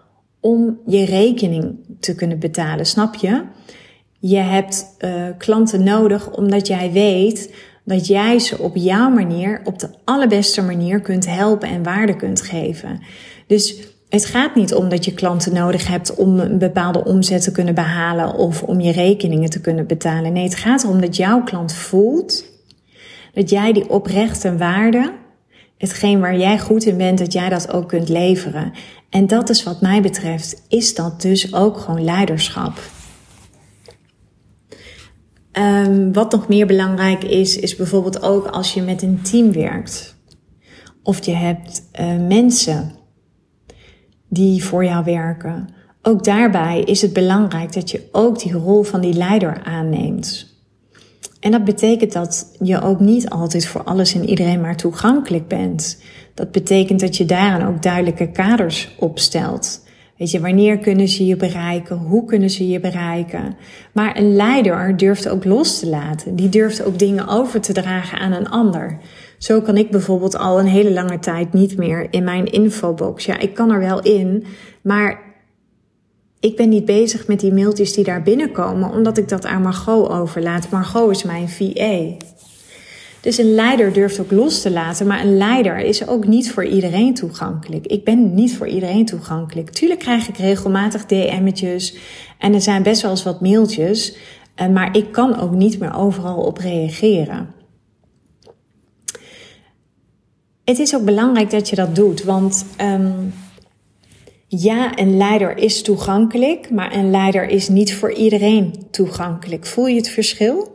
om 0.40 0.78
je 0.86 1.04
rekening 1.04 1.76
te 2.00 2.14
kunnen 2.14 2.38
betalen, 2.38 2.86
snap 2.86 3.14
je? 3.14 3.42
Je 4.26 4.36
hebt 4.36 4.86
uh, 5.00 5.10
klanten 5.38 5.82
nodig 5.82 6.30
omdat 6.30 6.66
jij 6.66 6.92
weet 6.92 7.54
dat 7.84 8.06
jij 8.06 8.38
ze 8.38 8.58
op 8.58 8.76
jouw 8.76 9.10
manier, 9.10 9.60
op 9.64 9.78
de 9.78 9.88
allerbeste 10.04 10.62
manier 10.62 11.00
kunt 11.00 11.26
helpen 11.26 11.68
en 11.68 11.82
waarde 11.82 12.16
kunt 12.16 12.42
geven. 12.42 13.00
Dus 13.46 13.76
het 14.08 14.24
gaat 14.24 14.54
niet 14.54 14.74
om 14.74 14.88
dat 14.88 15.04
je 15.04 15.14
klanten 15.14 15.54
nodig 15.54 15.86
hebt 15.86 16.14
om 16.14 16.38
een 16.38 16.58
bepaalde 16.58 17.04
omzet 17.04 17.42
te 17.42 17.52
kunnen 17.52 17.74
behalen 17.74 18.34
of 18.34 18.62
om 18.62 18.80
je 18.80 18.92
rekeningen 18.92 19.50
te 19.50 19.60
kunnen 19.60 19.86
betalen. 19.86 20.32
Nee, 20.32 20.44
het 20.44 20.54
gaat 20.54 20.82
erom 20.82 21.00
dat 21.00 21.16
jouw 21.16 21.42
klant 21.42 21.72
voelt 21.72 22.44
dat 23.32 23.50
jij 23.50 23.72
die 23.72 23.90
oprechte 23.90 24.56
waarde, 24.56 25.12
hetgeen 25.78 26.20
waar 26.20 26.36
jij 26.36 26.58
goed 26.58 26.84
in 26.84 26.96
bent, 26.96 27.18
dat 27.18 27.32
jij 27.32 27.48
dat 27.48 27.72
ook 27.72 27.88
kunt 27.88 28.08
leveren. 28.08 28.72
En 29.10 29.26
dat 29.26 29.48
is 29.48 29.62
wat 29.62 29.80
mij 29.80 30.02
betreft, 30.02 30.62
is 30.68 30.94
dat 30.94 31.22
dus 31.22 31.54
ook 31.54 31.78
gewoon 31.78 32.04
leiderschap. 32.04 32.72
Um, 35.58 36.12
wat 36.12 36.32
nog 36.32 36.48
meer 36.48 36.66
belangrijk 36.66 37.24
is, 37.24 37.58
is 37.58 37.76
bijvoorbeeld 37.76 38.22
ook 38.22 38.46
als 38.46 38.74
je 38.74 38.82
met 38.82 39.02
een 39.02 39.22
team 39.22 39.52
werkt. 39.52 40.16
Of 41.02 41.24
je 41.24 41.32
hebt 41.32 41.82
uh, 42.00 42.26
mensen 42.28 42.92
die 44.28 44.64
voor 44.64 44.84
jou 44.84 45.04
werken. 45.04 45.68
Ook 46.02 46.24
daarbij 46.24 46.80
is 46.80 47.02
het 47.02 47.12
belangrijk 47.12 47.72
dat 47.72 47.90
je 47.90 48.08
ook 48.12 48.38
die 48.38 48.52
rol 48.52 48.82
van 48.82 49.00
die 49.00 49.12
leider 49.12 49.62
aanneemt. 49.64 50.52
En 51.40 51.50
dat 51.50 51.64
betekent 51.64 52.12
dat 52.12 52.56
je 52.60 52.80
ook 52.80 53.00
niet 53.00 53.30
altijd 53.30 53.66
voor 53.66 53.84
alles 53.84 54.14
en 54.14 54.28
iedereen 54.28 54.60
maar 54.60 54.76
toegankelijk 54.76 55.48
bent. 55.48 56.02
Dat 56.34 56.52
betekent 56.52 57.00
dat 57.00 57.16
je 57.16 57.24
daarin 57.24 57.66
ook 57.66 57.82
duidelijke 57.82 58.30
kaders 58.30 58.94
opstelt. 58.98 59.83
Weet 60.18 60.30
je, 60.30 60.40
wanneer 60.40 60.78
kunnen 60.78 61.08
ze 61.08 61.26
je 61.26 61.36
bereiken? 61.36 61.96
Hoe 61.96 62.24
kunnen 62.24 62.50
ze 62.50 62.68
je 62.68 62.80
bereiken? 62.80 63.56
Maar 63.92 64.16
een 64.16 64.34
leider 64.34 64.96
durft 64.96 65.28
ook 65.28 65.44
los 65.44 65.78
te 65.78 65.88
laten. 65.88 66.36
Die 66.36 66.48
durft 66.48 66.84
ook 66.84 66.98
dingen 66.98 67.28
over 67.28 67.60
te 67.60 67.72
dragen 67.72 68.18
aan 68.18 68.32
een 68.32 68.48
ander. 68.48 68.98
Zo 69.38 69.60
kan 69.60 69.76
ik 69.76 69.90
bijvoorbeeld 69.90 70.36
al 70.36 70.58
een 70.58 70.66
hele 70.66 70.92
lange 70.92 71.18
tijd 71.18 71.52
niet 71.52 71.76
meer 71.76 72.06
in 72.10 72.24
mijn 72.24 72.44
infobox. 72.44 73.24
Ja, 73.24 73.38
ik 73.38 73.54
kan 73.54 73.70
er 73.70 73.80
wel 73.80 74.02
in, 74.02 74.44
maar 74.82 75.20
ik 76.40 76.56
ben 76.56 76.68
niet 76.68 76.84
bezig 76.84 77.26
met 77.26 77.40
die 77.40 77.52
mailtjes 77.52 77.92
die 77.92 78.04
daar 78.04 78.22
binnenkomen, 78.22 78.90
omdat 78.90 79.18
ik 79.18 79.28
dat 79.28 79.46
aan 79.46 79.62
Margot 79.62 80.08
overlaat. 80.08 80.70
Margot 80.70 81.10
is 81.10 81.22
mijn 81.22 81.48
VA. 81.48 82.16
Dus 83.24 83.38
een 83.38 83.54
leider 83.54 83.92
durft 83.92 84.20
ook 84.20 84.30
los 84.30 84.62
te 84.62 84.70
laten, 84.70 85.06
maar 85.06 85.20
een 85.20 85.36
leider 85.36 85.78
is 85.78 86.08
ook 86.08 86.26
niet 86.26 86.52
voor 86.52 86.64
iedereen 86.64 87.14
toegankelijk. 87.14 87.86
Ik 87.86 88.04
ben 88.04 88.34
niet 88.34 88.56
voor 88.56 88.68
iedereen 88.68 89.04
toegankelijk. 89.04 89.70
Tuurlijk 89.70 90.00
krijg 90.00 90.28
ik 90.28 90.36
regelmatig 90.36 91.06
DM'tjes 91.06 91.96
en 92.38 92.54
er 92.54 92.60
zijn 92.60 92.82
best 92.82 93.02
wel 93.02 93.10
eens 93.10 93.22
wat 93.22 93.40
mailtjes, 93.40 94.16
eh, 94.54 94.68
maar 94.68 94.96
ik 94.96 95.12
kan 95.12 95.40
ook 95.40 95.52
niet 95.52 95.78
meer 95.78 95.94
overal 95.94 96.36
op 96.36 96.58
reageren. 96.58 97.54
Het 100.64 100.78
is 100.78 100.94
ook 100.94 101.04
belangrijk 101.04 101.50
dat 101.50 101.68
je 101.68 101.76
dat 101.76 101.94
doet, 101.94 102.24
want 102.24 102.66
um, 102.80 103.32
ja, 104.46 104.98
een 104.98 105.16
leider 105.16 105.56
is 105.56 105.82
toegankelijk, 105.82 106.70
maar 106.70 106.94
een 106.94 107.10
leider 107.10 107.48
is 107.48 107.68
niet 107.68 107.94
voor 107.94 108.12
iedereen 108.12 108.74
toegankelijk. 108.90 109.66
Voel 109.66 109.86
je 109.86 109.96
het 109.96 110.08
verschil? 110.08 110.73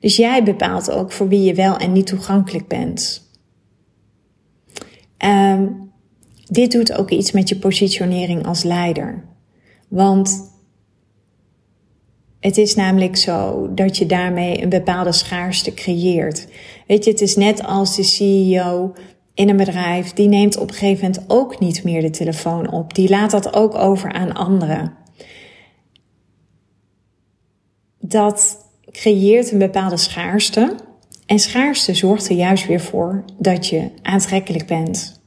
Dus 0.00 0.16
jij 0.16 0.44
bepaalt 0.44 0.90
ook 0.90 1.12
voor 1.12 1.28
wie 1.28 1.42
je 1.42 1.54
wel 1.54 1.76
en 1.76 1.92
niet 1.92 2.06
toegankelijk 2.06 2.68
bent. 2.68 3.28
Um, 5.24 5.90
dit 6.46 6.72
doet 6.72 6.92
ook 6.92 7.10
iets 7.10 7.32
met 7.32 7.48
je 7.48 7.56
positionering 7.56 8.46
als 8.46 8.62
leider. 8.62 9.24
Want 9.88 10.52
het 12.40 12.56
is 12.56 12.74
namelijk 12.74 13.16
zo 13.16 13.68
dat 13.74 13.96
je 13.96 14.06
daarmee 14.06 14.62
een 14.62 14.68
bepaalde 14.68 15.12
schaarste 15.12 15.74
creëert. 15.74 16.48
Weet 16.86 17.04
je, 17.04 17.10
het 17.10 17.20
is 17.20 17.36
net 17.36 17.64
als 17.64 17.96
de 17.96 18.02
CEO 18.02 18.92
in 19.34 19.48
een 19.48 19.56
bedrijf, 19.56 20.12
die 20.12 20.28
neemt 20.28 20.56
op 20.56 20.68
een 20.68 20.74
gegeven 20.74 21.10
moment 21.10 21.24
ook 21.30 21.60
niet 21.60 21.84
meer 21.84 22.00
de 22.00 22.10
telefoon 22.10 22.70
op. 22.70 22.94
Die 22.94 23.08
laat 23.08 23.30
dat 23.30 23.54
ook 23.54 23.74
over 23.74 24.12
aan 24.12 24.32
anderen. 24.32 24.94
Dat 27.98 28.69
creëert 28.90 29.50
een 29.50 29.58
bepaalde 29.58 29.96
schaarste. 29.96 30.74
En 31.26 31.38
schaarste 31.38 31.94
zorgt 31.94 32.28
er 32.28 32.36
juist 32.36 32.66
weer 32.66 32.80
voor 32.80 33.24
dat 33.38 33.66
je 33.66 33.90
aantrekkelijk 34.02 34.66
bent. 34.66 35.20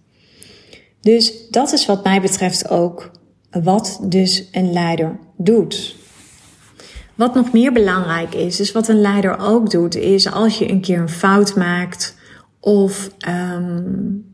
Dus 1.02 1.50
dat 1.50 1.74
is 1.74 1.86
wat 1.86 2.04
mij 2.04 2.22
betreft 2.22 2.70
ook 2.70 3.12
wat 3.52 4.00
dus 4.04 4.50
een 4.52 4.74
leider 4.74 5.20
doet. 5.38 5.96
Wat 7.16 7.36
nog 7.36 7.52
meer 7.52 7.72
belangrijk 7.72 8.36
is, 8.36 8.60
is 8.60 8.72
wat 8.72 8.88
een 8.88 9.02
leider 9.02 9.40
ook 9.40 9.70
doet, 9.70 9.96
is 9.96 10.32
als 10.32 10.58
je 10.58 10.70
een 10.70 10.82
keer 10.82 11.00
een 11.00 11.10
fout 11.10 11.56
maakt 11.56 12.16
of 12.60 13.10
um, 13.28 14.26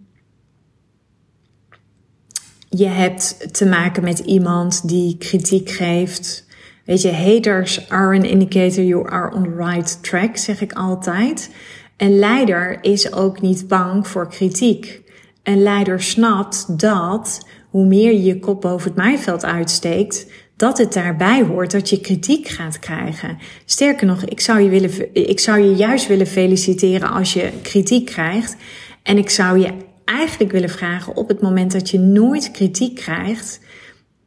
je 2.70 2.88
hebt 2.88 3.54
te 3.58 3.66
maken 3.66 4.04
met 4.04 4.20
iemand 4.20 4.88
die 4.88 5.18
kritiek 5.18 5.70
geeft. 5.70 6.46
Weet 6.90 7.02
je, 7.02 7.12
haters 7.12 7.90
are 7.90 8.16
an 8.16 8.24
indicator 8.24 8.84
you 8.84 9.10
are 9.10 9.36
on 9.36 9.44
the 9.44 9.56
right 9.56 10.04
track, 10.04 10.38
zeg 10.38 10.62
ik 10.62 10.74
altijd. 10.74 11.50
Een 11.98 12.20
leider 12.20 12.78
is 12.82 13.14
ook 13.14 13.42
niet 13.42 13.68
bang 13.68 14.08
voor 14.08 14.30
kritiek. 14.30 15.02
Een 15.44 15.64
leider 15.64 16.02
snapt 16.02 16.80
dat 16.80 17.48
hoe 17.70 17.86
meer 17.86 18.12
je 18.12 18.24
je 18.24 18.40
kop 18.40 18.62
boven 18.62 18.88
het 18.88 18.98
maaiveld 18.98 19.46
uitsteekt, 19.46 20.28
dat 20.56 20.78
het 20.78 20.94
daarbij 20.94 21.44
hoort 21.44 21.72
dat 21.72 21.90
je 21.90 22.00
kritiek 22.00 22.48
gaat 22.48 22.80
krijgen. 22.80 23.38
Sterker 23.66 24.08
nog, 24.08 24.26
ik 24.26 24.40
zou 24.40 24.60
je, 24.60 24.70
willen, 24.70 25.14
ik 25.14 25.40
zou 25.40 25.60
je 25.60 25.76
juist 25.76 26.08
willen 26.08 26.28
feliciteren 26.28 27.10
als 27.10 27.34
je 27.34 27.50
kritiek 27.62 28.06
krijgt. 28.06 28.56
En 29.04 29.18
ik 29.18 29.30
zou 29.30 29.60
je 29.60 29.74
eigenlijk 30.06 30.52
willen 30.52 30.70
vragen 30.70 31.16
op 31.16 31.28
het 31.28 31.42
moment 31.42 31.72
dat 31.72 31.90
je 31.90 32.00
nooit 32.00 32.52
kritiek 32.52 32.96
krijgt, 32.96 33.60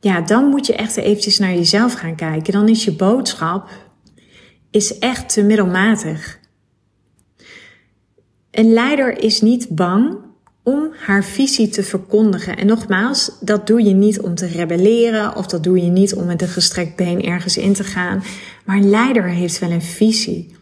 ja, 0.02 0.20
dan 0.20 0.44
moet 0.44 0.66
je 0.66 0.74
echt 0.74 0.96
eventjes 0.96 1.38
naar 1.38 1.54
jezelf 1.54 1.92
gaan 1.92 2.14
kijken. 2.14 2.52
Dan 2.52 2.68
is 2.68 2.84
je 2.84 2.92
boodschap 2.92 3.68
is 4.70 4.98
echt 4.98 5.32
te 5.32 5.42
middelmatig. 5.42 6.38
Een 8.50 8.72
leider 8.72 9.18
is 9.18 9.40
niet 9.40 9.68
bang 9.68 10.18
om 10.62 10.92
haar 10.96 11.24
visie 11.24 11.68
te 11.68 11.82
verkondigen. 11.82 12.56
En 12.56 12.66
nogmaals, 12.66 13.30
dat 13.40 13.66
doe 13.66 13.82
je 13.82 13.94
niet 13.94 14.20
om 14.20 14.34
te 14.34 14.46
rebelleren 14.46 15.36
of 15.36 15.46
dat 15.46 15.64
doe 15.64 15.80
je 15.80 15.90
niet 15.90 16.14
om 16.14 16.26
met 16.26 16.42
een 16.42 16.48
gestrekt 16.48 16.96
been 16.96 17.24
ergens 17.24 17.56
in 17.56 17.72
te 17.72 17.84
gaan. 17.84 18.22
Maar 18.64 18.76
een 18.76 18.90
leider 18.90 19.28
heeft 19.28 19.58
wel 19.58 19.70
een 19.70 19.82
visie. 19.82 20.56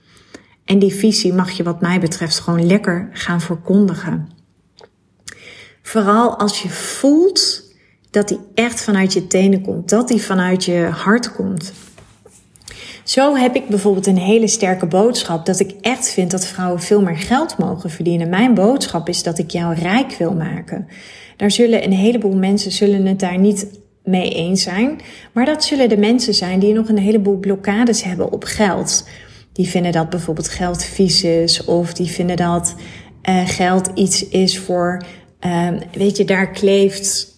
En 0.64 0.78
die 0.78 0.94
visie 0.94 1.32
mag 1.32 1.50
je 1.50 1.62
wat 1.62 1.80
mij 1.80 2.00
betreft 2.00 2.38
gewoon 2.38 2.66
lekker 2.66 3.08
gaan 3.12 3.40
verkondigen. 3.40 4.28
Vooral 5.82 6.38
als 6.38 6.62
je 6.62 6.68
voelt 6.68 7.69
dat 8.10 8.28
die 8.28 8.38
echt 8.54 8.80
vanuit 8.80 9.12
je 9.12 9.26
tenen 9.26 9.62
komt, 9.62 9.88
dat 9.88 10.08
die 10.08 10.22
vanuit 10.22 10.64
je 10.64 10.84
hart 10.84 11.32
komt. 11.32 11.72
Zo 13.04 13.36
heb 13.36 13.54
ik 13.54 13.68
bijvoorbeeld 13.68 14.06
een 14.06 14.18
hele 14.18 14.46
sterke 14.46 14.86
boodschap 14.86 15.46
dat 15.46 15.60
ik 15.60 15.74
echt 15.80 16.10
vind 16.10 16.30
dat 16.30 16.46
vrouwen 16.46 16.80
veel 16.80 17.02
meer 17.02 17.16
geld 17.16 17.58
mogen 17.58 17.90
verdienen. 17.90 18.28
Mijn 18.28 18.54
boodschap 18.54 19.08
is 19.08 19.22
dat 19.22 19.38
ik 19.38 19.50
jou 19.50 19.74
rijk 19.74 20.12
wil 20.12 20.34
maken. 20.34 20.86
Daar 21.36 21.50
zullen 21.50 21.84
een 21.84 21.92
heleboel 21.92 22.36
mensen 22.36 22.72
zullen 22.72 23.06
het 23.06 23.20
daar 23.20 23.38
niet 23.38 23.66
mee 24.04 24.30
eens 24.30 24.62
zijn, 24.62 25.00
maar 25.32 25.44
dat 25.44 25.64
zullen 25.64 25.88
de 25.88 25.96
mensen 25.96 26.34
zijn 26.34 26.58
die 26.58 26.74
nog 26.74 26.88
een 26.88 26.98
heleboel 26.98 27.36
blokkades 27.36 28.02
hebben 28.02 28.32
op 28.32 28.44
geld. 28.44 29.08
Die 29.52 29.68
vinden 29.68 29.92
dat 29.92 30.10
bijvoorbeeld 30.10 30.48
geld 30.48 30.84
vies 30.84 31.24
is 31.24 31.64
of 31.64 31.92
die 31.92 32.06
vinden 32.06 32.36
dat 32.36 32.74
uh, 33.28 33.48
geld 33.48 33.90
iets 33.94 34.28
is 34.28 34.58
voor, 34.58 35.02
uh, 35.46 35.68
weet 35.92 36.16
je, 36.16 36.24
daar 36.24 36.50
kleeft 36.50 37.29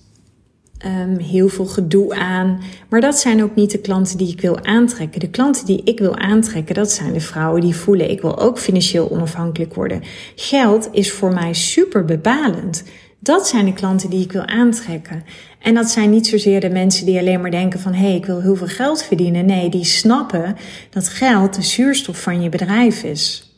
um, 0.86 1.18
heel 1.18 1.48
veel 1.48 1.66
gedoe 1.66 2.14
aan. 2.14 2.60
Maar 2.88 3.00
dat 3.00 3.18
zijn 3.18 3.42
ook 3.42 3.54
niet 3.54 3.70
de 3.70 3.78
klanten 3.78 4.18
die 4.18 4.32
ik 4.32 4.40
wil 4.40 4.64
aantrekken. 4.64 5.20
De 5.20 5.30
klanten 5.30 5.66
die 5.66 5.82
ik 5.84 5.98
wil 5.98 6.16
aantrekken, 6.16 6.74
dat 6.74 6.90
zijn 6.90 7.12
de 7.12 7.20
vrouwen 7.20 7.60
die 7.60 7.74
voelen 7.76 8.10
ik 8.10 8.20
wil 8.20 8.38
ook 8.38 8.58
financieel 8.58 9.10
onafhankelijk 9.10 9.74
worden. 9.74 10.02
Geld 10.36 10.88
is 10.92 11.12
voor 11.12 11.32
mij 11.32 11.52
super 11.52 12.04
bepalend. 12.04 12.82
Dat 13.18 13.48
zijn 13.48 13.64
de 13.64 13.72
klanten 13.72 14.10
die 14.10 14.24
ik 14.24 14.32
wil 14.32 14.46
aantrekken. 14.46 15.24
En 15.58 15.74
dat 15.74 15.90
zijn 15.90 16.10
niet 16.10 16.26
zozeer 16.26 16.60
de 16.60 16.70
mensen 16.70 17.06
die 17.06 17.18
alleen 17.18 17.40
maar 17.40 17.50
denken 17.50 17.80
van 17.80 17.92
hé, 17.92 18.06
hey, 18.06 18.16
ik 18.16 18.26
wil 18.26 18.40
heel 18.40 18.56
veel 18.56 18.66
geld 18.66 19.02
verdienen. 19.02 19.46
Nee, 19.46 19.68
die 19.68 19.84
snappen 19.84 20.56
dat 20.90 21.08
geld 21.08 21.54
de 21.54 21.62
zuurstof 21.62 22.22
van 22.22 22.42
je 22.42 22.48
bedrijf 22.48 23.02
is. 23.02 23.52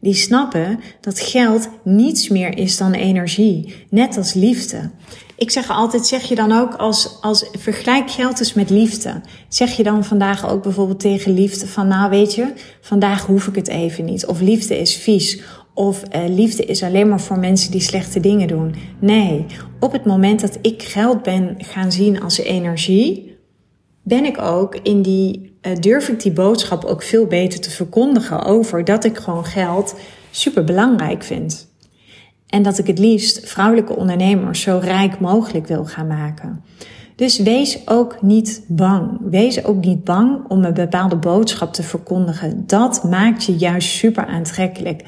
Die 0.00 0.14
snappen 0.14 0.80
dat 1.00 1.20
geld 1.20 1.68
niets 1.84 2.28
meer 2.28 2.58
is 2.58 2.76
dan 2.76 2.92
energie, 2.92 3.74
net 3.90 4.16
als 4.16 4.34
liefde. 4.34 4.90
Ik 5.40 5.50
zeg 5.50 5.70
altijd, 5.70 6.06
zeg 6.06 6.22
je 6.22 6.34
dan 6.34 6.52
ook 6.52 6.74
als, 6.74 7.18
als 7.20 7.48
vergelijk 7.58 8.10
geld 8.10 8.38
dus 8.38 8.54
met 8.54 8.70
liefde. 8.70 9.20
Zeg 9.48 9.76
je 9.76 9.82
dan 9.82 10.04
vandaag 10.04 10.48
ook 10.50 10.62
bijvoorbeeld 10.62 11.00
tegen 11.00 11.34
liefde 11.34 11.66
van, 11.66 11.88
nou 11.88 12.10
weet 12.10 12.34
je, 12.34 12.52
vandaag 12.80 13.26
hoef 13.26 13.46
ik 13.46 13.54
het 13.54 13.68
even 13.68 14.04
niet. 14.04 14.26
Of 14.26 14.40
liefde 14.40 14.78
is 14.78 14.96
vies. 14.96 15.42
Of 15.74 16.02
uh, 16.14 16.20
liefde 16.28 16.64
is 16.64 16.82
alleen 16.82 17.08
maar 17.08 17.20
voor 17.20 17.38
mensen 17.38 17.70
die 17.70 17.80
slechte 17.80 18.20
dingen 18.20 18.48
doen. 18.48 18.74
Nee, 18.98 19.46
op 19.78 19.92
het 19.92 20.04
moment 20.04 20.40
dat 20.40 20.58
ik 20.62 20.82
geld 20.82 21.22
ben 21.22 21.54
gaan 21.58 21.92
zien 21.92 22.22
als 22.22 22.38
energie, 22.38 23.38
ben 24.02 24.24
ik 24.24 24.40
ook 24.40 24.76
in 24.82 25.02
die, 25.02 25.58
uh, 25.62 25.76
durf 25.76 26.08
ik 26.08 26.22
die 26.22 26.32
boodschap 26.32 26.84
ook 26.84 27.02
veel 27.02 27.26
beter 27.26 27.60
te 27.60 27.70
verkondigen 27.70 28.42
over 28.44 28.84
dat 28.84 29.04
ik 29.04 29.18
gewoon 29.18 29.44
geld 29.44 29.94
super 30.30 30.64
belangrijk 30.64 31.22
vind. 31.22 31.69
En 32.50 32.62
dat 32.62 32.78
ik 32.78 32.86
het 32.86 32.98
liefst 32.98 33.48
vrouwelijke 33.48 33.96
ondernemers 33.96 34.60
zo 34.60 34.80
rijk 34.82 35.20
mogelijk 35.20 35.66
wil 35.66 35.84
gaan 35.84 36.06
maken. 36.06 36.62
Dus 37.16 37.38
wees 37.38 37.88
ook 37.88 38.22
niet 38.22 38.64
bang. 38.66 39.18
Wees 39.20 39.64
ook 39.64 39.84
niet 39.84 40.04
bang 40.04 40.44
om 40.48 40.64
een 40.64 40.74
bepaalde 40.74 41.16
boodschap 41.16 41.72
te 41.72 41.82
verkondigen. 41.82 42.64
Dat 42.66 43.04
maakt 43.04 43.44
je 43.44 43.56
juist 43.56 43.88
super 43.88 44.26
aantrekkelijk. 44.26 45.02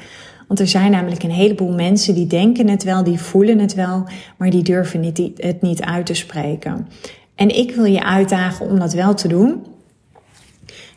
Want 0.47 0.59
er 0.59 0.67
zijn 0.67 0.91
namelijk 0.91 1.23
een 1.23 1.31
heleboel 1.31 1.73
mensen 1.73 2.15
die 2.15 2.27
denken 2.27 2.67
het 2.67 2.83
wel, 2.83 3.03
die 3.03 3.19
voelen 3.19 3.59
het 3.59 3.73
wel, 3.73 4.03
maar 4.37 4.49
die 4.49 4.63
durven 4.63 5.03
het 5.35 5.61
niet 5.61 5.81
uit 5.81 6.05
te 6.05 6.13
spreken. 6.13 6.87
En 7.35 7.55
ik 7.55 7.75
wil 7.75 7.85
je 7.85 8.03
uitdagen 8.03 8.69
om 8.69 8.79
dat 8.79 8.93
wel 8.93 9.13
te 9.13 9.27
doen. 9.27 9.65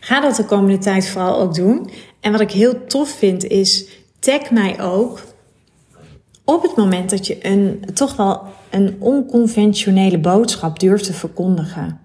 Ga 0.00 0.20
dat 0.20 0.36
de 0.36 0.44
komende 0.44 0.78
tijd 0.78 1.08
vooral 1.08 1.40
ook 1.40 1.54
doen. 1.54 1.90
En 2.20 2.32
wat 2.32 2.40
ik 2.40 2.50
heel 2.50 2.86
tof 2.86 3.08
vind 3.08 3.44
is, 3.44 3.86
tag 4.18 4.50
mij 4.50 4.80
ook 4.80 5.20
op 6.46 6.62
het 6.62 6.76
moment 6.76 7.10
dat 7.10 7.26
je 7.26 7.46
een, 7.46 7.84
toch 7.94 8.16
wel 8.16 8.42
een 8.70 8.96
onconventionele 8.98 10.18
boodschap 10.18 10.80
durft 10.80 11.04
te 11.04 11.12
verkondigen. 11.12 12.00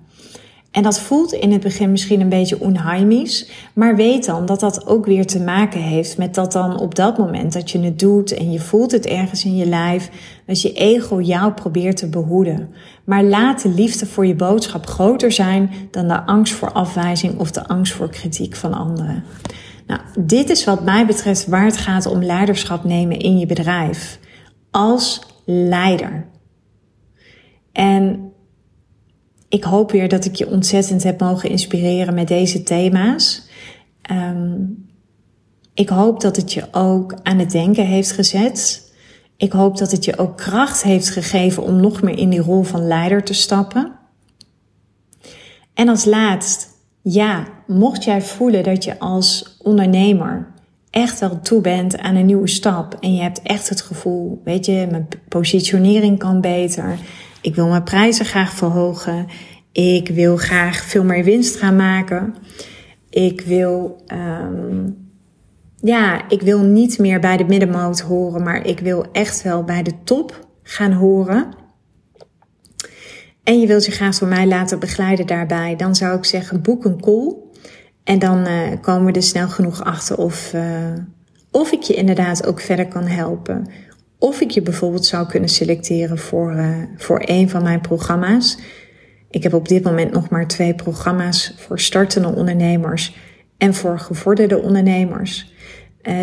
En 0.71 0.83
dat 0.83 0.99
voelt 0.99 1.31
in 1.31 1.51
het 1.51 1.61
begin 1.61 1.91
misschien 1.91 2.21
een 2.21 2.29
beetje 2.29 2.59
onheimisch, 2.59 3.49
maar 3.73 3.95
weet 3.95 4.25
dan 4.25 4.45
dat 4.45 4.59
dat 4.59 4.87
ook 4.87 5.05
weer 5.05 5.25
te 5.25 5.39
maken 5.39 5.81
heeft 5.81 6.17
met 6.17 6.35
dat 6.35 6.51
dan 6.51 6.79
op 6.79 6.95
dat 6.95 7.17
moment 7.17 7.53
dat 7.53 7.71
je 7.71 7.79
het 7.79 7.99
doet 7.99 8.33
en 8.33 8.51
je 8.51 8.59
voelt 8.59 8.91
het 8.91 9.05
ergens 9.05 9.45
in 9.45 9.55
je 9.55 9.65
lijf, 9.65 10.09
dat 10.45 10.61
je 10.61 10.73
ego 10.73 11.21
jou 11.21 11.51
probeert 11.51 11.97
te 11.97 12.09
behoeden. 12.09 12.69
Maar 13.03 13.23
laat 13.23 13.61
de 13.61 13.69
liefde 13.69 14.05
voor 14.05 14.25
je 14.25 14.35
boodschap 14.35 14.85
groter 14.87 15.31
zijn 15.31 15.71
dan 15.91 16.07
de 16.07 16.25
angst 16.25 16.53
voor 16.53 16.71
afwijzing 16.71 17.39
of 17.39 17.51
de 17.51 17.67
angst 17.67 17.93
voor 17.93 18.09
kritiek 18.09 18.55
van 18.55 18.73
anderen. 18.73 19.23
Nou, 19.87 20.01
dit 20.19 20.49
is 20.49 20.63
wat 20.63 20.83
mij 20.83 21.05
betreft 21.05 21.47
waar 21.47 21.65
het 21.65 21.77
gaat 21.77 22.05
om 22.05 22.23
leiderschap 22.23 22.83
nemen 22.83 23.19
in 23.19 23.39
je 23.39 23.45
bedrijf 23.45 24.19
als 24.71 25.21
leider. 25.45 26.27
En 27.71 28.33
ik 29.49 29.63
hoop 29.63 29.91
weer 29.91 30.09
dat 30.09 30.25
ik 30.25 30.35
je 30.35 30.49
ontzettend 30.49 31.03
heb 31.03 31.19
mogen 31.19 31.49
inspireren 31.49 32.13
met 32.13 32.27
deze 32.27 32.63
thema's. 32.63 33.49
Um, 34.11 34.89
ik 35.73 35.89
hoop 35.89 36.21
dat 36.21 36.35
het 36.35 36.53
je 36.53 36.67
ook 36.71 37.15
aan 37.23 37.39
het 37.39 37.51
denken 37.51 37.85
heeft 37.85 38.11
gezet. 38.11 38.91
Ik 39.37 39.51
hoop 39.51 39.77
dat 39.77 39.91
het 39.91 40.05
je 40.05 40.17
ook 40.17 40.37
kracht 40.37 40.83
heeft 40.83 41.09
gegeven 41.09 41.63
om 41.63 41.79
nog 41.79 42.01
meer 42.01 42.17
in 42.17 42.29
die 42.29 42.41
rol 42.41 42.63
van 42.63 42.87
leider 42.87 43.23
te 43.23 43.33
stappen. 43.33 43.99
En 45.73 45.89
als 45.89 46.05
laatst, 46.05 46.69
ja, 47.01 47.47
mocht 47.67 48.03
jij 48.03 48.21
voelen 48.21 48.63
dat 48.63 48.83
je 48.83 48.99
als 48.99 49.57
ondernemer 49.59 50.53
echt 50.91 51.19
wel 51.19 51.41
toe 51.41 51.61
bent 51.61 51.97
aan 51.97 52.15
een 52.15 52.25
nieuwe 52.25 52.47
stap 52.47 52.97
en 52.99 53.15
je 53.15 53.21
hebt 53.21 53.41
echt 53.41 53.69
het 53.69 53.81
gevoel, 53.81 54.41
weet 54.43 54.65
je, 54.65 54.87
mijn 54.91 55.07
positionering 55.27 56.19
kan 56.19 56.41
beter. 56.41 56.97
Ik 57.41 57.55
wil 57.55 57.67
mijn 57.67 57.83
prijzen 57.83 58.25
graag 58.25 58.53
verhogen. 58.53 59.27
Ik 59.71 60.07
wil 60.07 60.37
graag 60.37 60.83
veel 60.83 61.03
meer 61.03 61.23
winst 61.23 61.55
gaan 61.55 61.75
maken. 61.75 62.35
Ik 63.09 63.41
wil, 63.41 64.03
um, 64.13 65.09
ja, 65.75 66.29
ik 66.29 66.41
wil 66.41 66.59
niet 66.59 66.99
meer 66.99 67.19
bij 67.19 67.37
de 67.37 67.43
middenmoot 67.43 67.99
horen, 67.99 68.43
maar 68.43 68.65
ik 68.65 68.79
wil 68.79 69.05
echt 69.11 69.41
wel 69.41 69.63
bij 69.63 69.83
de 69.83 69.93
top 70.03 70.47
gaan 70.63 70.91
horen. 70.91 71.59
En 73.43 73.59
je 73.59 73.67
wilt 73.67 73.85
je 73.85 73.91
graag 73.91 74.17
door 74.17 74.29
mij 74.29 74.47
laten 74.47 74.79
begeleiden 74.79 75.27
daarbij, 75.27 75.75
dan 75.75 75.95
zou 75.95 76.17
ik 76.17 76.25
zeggen: 76.25 76.61
boek 76.61 76.85
een 76.85 77.01
call. 77.01 77.35
En 78.11 78.19
dan 78.19 78.47
uh, 78.47 78.67
komen 78.81 79.05
we 79.05 79.11
er 79.11 79.23
snel 79.23 79.47
genoeg 79.47 79.83
achter 79.83 80.17
of, 80.17 80.53
uh, 80.53 80.63
of 81.51 81.71
ik 81.71 81.81
je 81.81 81.93
inderdaad 81.93 82.45
ook 82.45 82.59
verder 82.59 82.87
kan 82.87 83.07
helpen. 83.07 83.67
of 84.19 84.41
ik 84.41 84.51
je 84.51 84.61
bijvoorbeeld 84.61 85.05
zou 85.05 85.27
kunnen 85.27 85.49
selecteren 85.49 86.17
voor, 86.17 86.53
uh, 86.53 86.77
voor 86.97 87.21
een 87.25 87.49
van 87.49 87.63
mijn 87.63 87.81
programma's. 87.81 88.57
Ik 89.29 89.43
heb 89.43 89.53
op 89.53 89.67
dit 89.67 89.83
moment 89.83 90.11
nog 90.11 90.29
maar 90.29 90.47
twee 90.47 90.75
programma's 90.75 91.53
voor 91.57 91.79
startende 91.79 92.27
ondernemers 92.27 93.15
en 93.57 93.73
voor 93.73 93.99
gevorderde 93.99 94.61
ondernemers. 94.61 95.53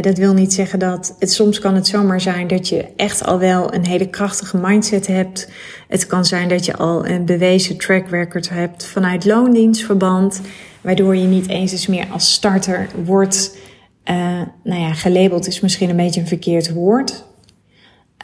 Dat 0.00 0.18
wil 0.18 0.34
niet 0.34 0.52
zeggen 0.52 0.78
dat 0.78 1.16
het 1.18 1.32
soms 1.32 1.58
kan 1.58 1.74
het 1.74 1.86
zomaar 1.86 2.20
zijn 2.20 2.46
dat 2.46 2.68
je 2.68 2.86
echt 2.96 3.24
al 3.24 3.38
wel 3.38 3.74
een 3.74 3.86
hele 3.86 4.08
krachtige 4.08 4.56
mindset 4.56 5.06
hebt. 5.06 5.50
Het 5.88 6.06
kan 6.06 6.24
zijn 6.24 6.48
dat 6.48 6.64
je 6.64 6.76
al 6.76 7.06
een 7.06 7.24
bewezen 7.24 7.76
track 7.76 8.08
record 8.08 8.48
hebt 8.48 8.84
vanuit 8.84 9.24
loondienstverband, 9.24 10.40
waardoor 10.80 11.16
je 11.16 11.26
niet 11.26 11.48
eens 11.48 11.72
eens 11.72 11.86
meer 11.86 12.06
als 12.12 12.32
starter 12.32 12.88
wordt. 13.04 13.56
Uh, 14.04 14.42
nou 14.64 14.80
ja, 14.80 14.92
gelabeld 14.92 15.46
is 15.46 15.60
misschien 15.60 15.90
een 15.90 15.96
beetje 15.96 16.20
een 16.20 16.26
verkeerd 16.26 16.72
woord. 16.72 17.24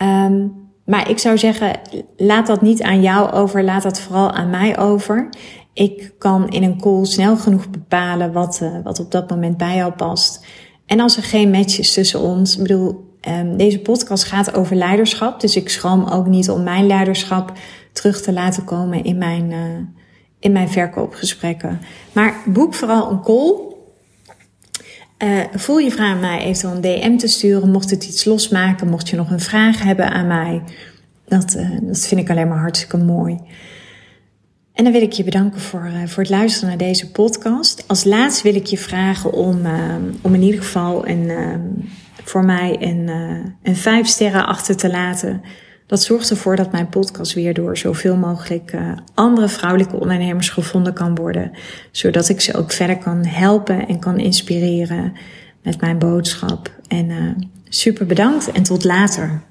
Um, 0.03 0.62
maar 0.85 1.11
ik 1.11 1.19
zou 1.19 1.38
zeggen, 1.38 1.81
laat 2.17 2.47
dat 2.47 2.62
niet 2.62 2.83
aan 2.83 3.03
jou 3.03 3.31
over, 3.31 3.64
laat 3.64 3.83
dat 3.83 4.01
vooral 4.01 4.33
aan 4.33 4.51
mij 4.51 4.79
over. 4.79 5.29
Ik 5.73 6.12
kan 6.19 6.49
in 6.49 6.62
een 6.62 6.81
call 6.81 7.05
snel 7.05 7.37
genoeg 7.37 7.71
bepalen 7.71 8.33
wat, 8.33 8.61
uh, 8.62 8.77
wat 8.83 9.01
op 9.01 9.11
dat 9.11 9.31
moment 9.31 9.57
bij 9.57 9.77
jou 9.77 9.93
past. 9.93 10.47
En 10.87 11.01
als 11.01 11.17
er 11.17 11.23
geen 11.23 11.51
match 11.51 11.79
is 11.79 11.93
tussen 11.93 12.21
ons, 12.21 12.57
ik 12.57 12.62
bedoel, 12.62 13.17
um, 13.29 13.57
deze 13.57 13.81
podcast 13.81 14.25
gaat 14.25 14.55
over 14.55 14.77
leiderschap. 14.77 15.40
Dus 15.40 15.57
ik 15.57 15.69
schroom 15.69 16.05
ook 16.05 16.27
niet 16.27 16.51
om 16.51 16.62
mijn 16.62 16.87
leiderschap 16.87 17.53
terug 17.93 18.23
te 18.23 18.33
laten 18.33 18.64
komen 18.64 19.05
in 19.05 19.19
mijn, 19.19 19.51
uh, 19.51 19.59
in 20.44 20.52
mijn 20.52 20.68
verkoopgesprekken. 20.68 21.80
Maar 22.12 22.35
boek 22.46 22.74
vooral 22.74 23.11
een 23.11 23.22
call. 23.22 23.54
Uh, 25.18 25.40
voel 25.54 25.78
je 25.78 25.90
vrij 25.90 26.07
aan 26.07 26.20
mij 26.20 26.38
eventueel 26.38 26.74
een 26.74 26.80
DM 26.80 27.16
te 27.16 27.26
sturen. 27.26 27.70
Mocht 27.70 27.90
het 27.90 28.04
iets 28.04 28.24
losmaken, 28.24 28.88
mocht 28.88 29.09
je 29.09 29.16
nog 29.16 29.30
een 29.30 29.40
vraag 29.40 29.83
hebben 29.83 30.11
aan 30.11 30.26
mij. 30.26 30.62
Dat, 31.28 31.54
uh, 31.54 31.78
dat 31.83 32.07
vind 32.07 32.20
ik 32.20 32.30
alleen 32.30 32.48
maar 32.48 32.59
hartstikke 32.59 32.96
mooi. 32.96 33.38
En 34.72 34.85
dan 34.85 34.92
wil 34.92 35.02
ik 35.02 35.12
je 35.12 35.24
bedanken 35.24 35.61
voor, 35.61 35.87
uh, 35.87 36.07
voor 36.07 36.22
het 36.22 36.33
luisteren 36.33 36.68
naar 36.68 36.78
deze 36.78 37.11
podcast. 37.11 37.85
Als 37.87 38.04
laatst 38.04 38.42
wil 38.42 38.54
ik 38.54 38.66
je 38.66 38.78
vragen 38.78 39.33
om, 39.33 39.61
om 40.22 40.35
in 40.35 40.42
ieder 40.42 40.62
geval 40.62 41.09
een, 41.09 41.30
voor 42.24 42.44
mij 42.44 42.76
een, 42.80 43.09
een 43.62 43.76
vijf 43.76 44.07
sterren 44.07 44.46
achter 44.46 44.76
te 44.76 44.90
laten 44.90 45.42
dat 45.87 46.03
zorgt 46.03 46.31
ervoor 46.31 46.57
dat 46.57 46.73
mijn 46.73 46.88
podcast 46.88 47.35
weer 47.35 47.55
door 47.55 47.77
zoveel 47.77 48.16
mogelijk 48.16 48.73
uh, 48.73 48.92
andere 49.14 49.49
vrouwelijke 49.49 49.97
ondernemers 49.97 50.49
gevonden 50.49 50.92
kan 50.92 51.14
worden. 51.14 51.51
Zodat 51.90 52.29
ik 52.29 52.40
ze 52.40 52.57
ook 52.57 52.73
verder 52.73 52.99
kan 52.99 53.25
helpen 53.25 53.88
en 53.88 53.99
kan 53.99 54.18
inspireren 54.18 55.12
met 55.62 55.81
mijn 55.81 55.99
boodschap. 55.99 56.70
En 56.88 57.11
uh, 57.11 57.31
super 57.68 58.07
bedankt 58.07 58.53
en 58.53 58.62
tot 58.62 58.85
later. 58.85 59.42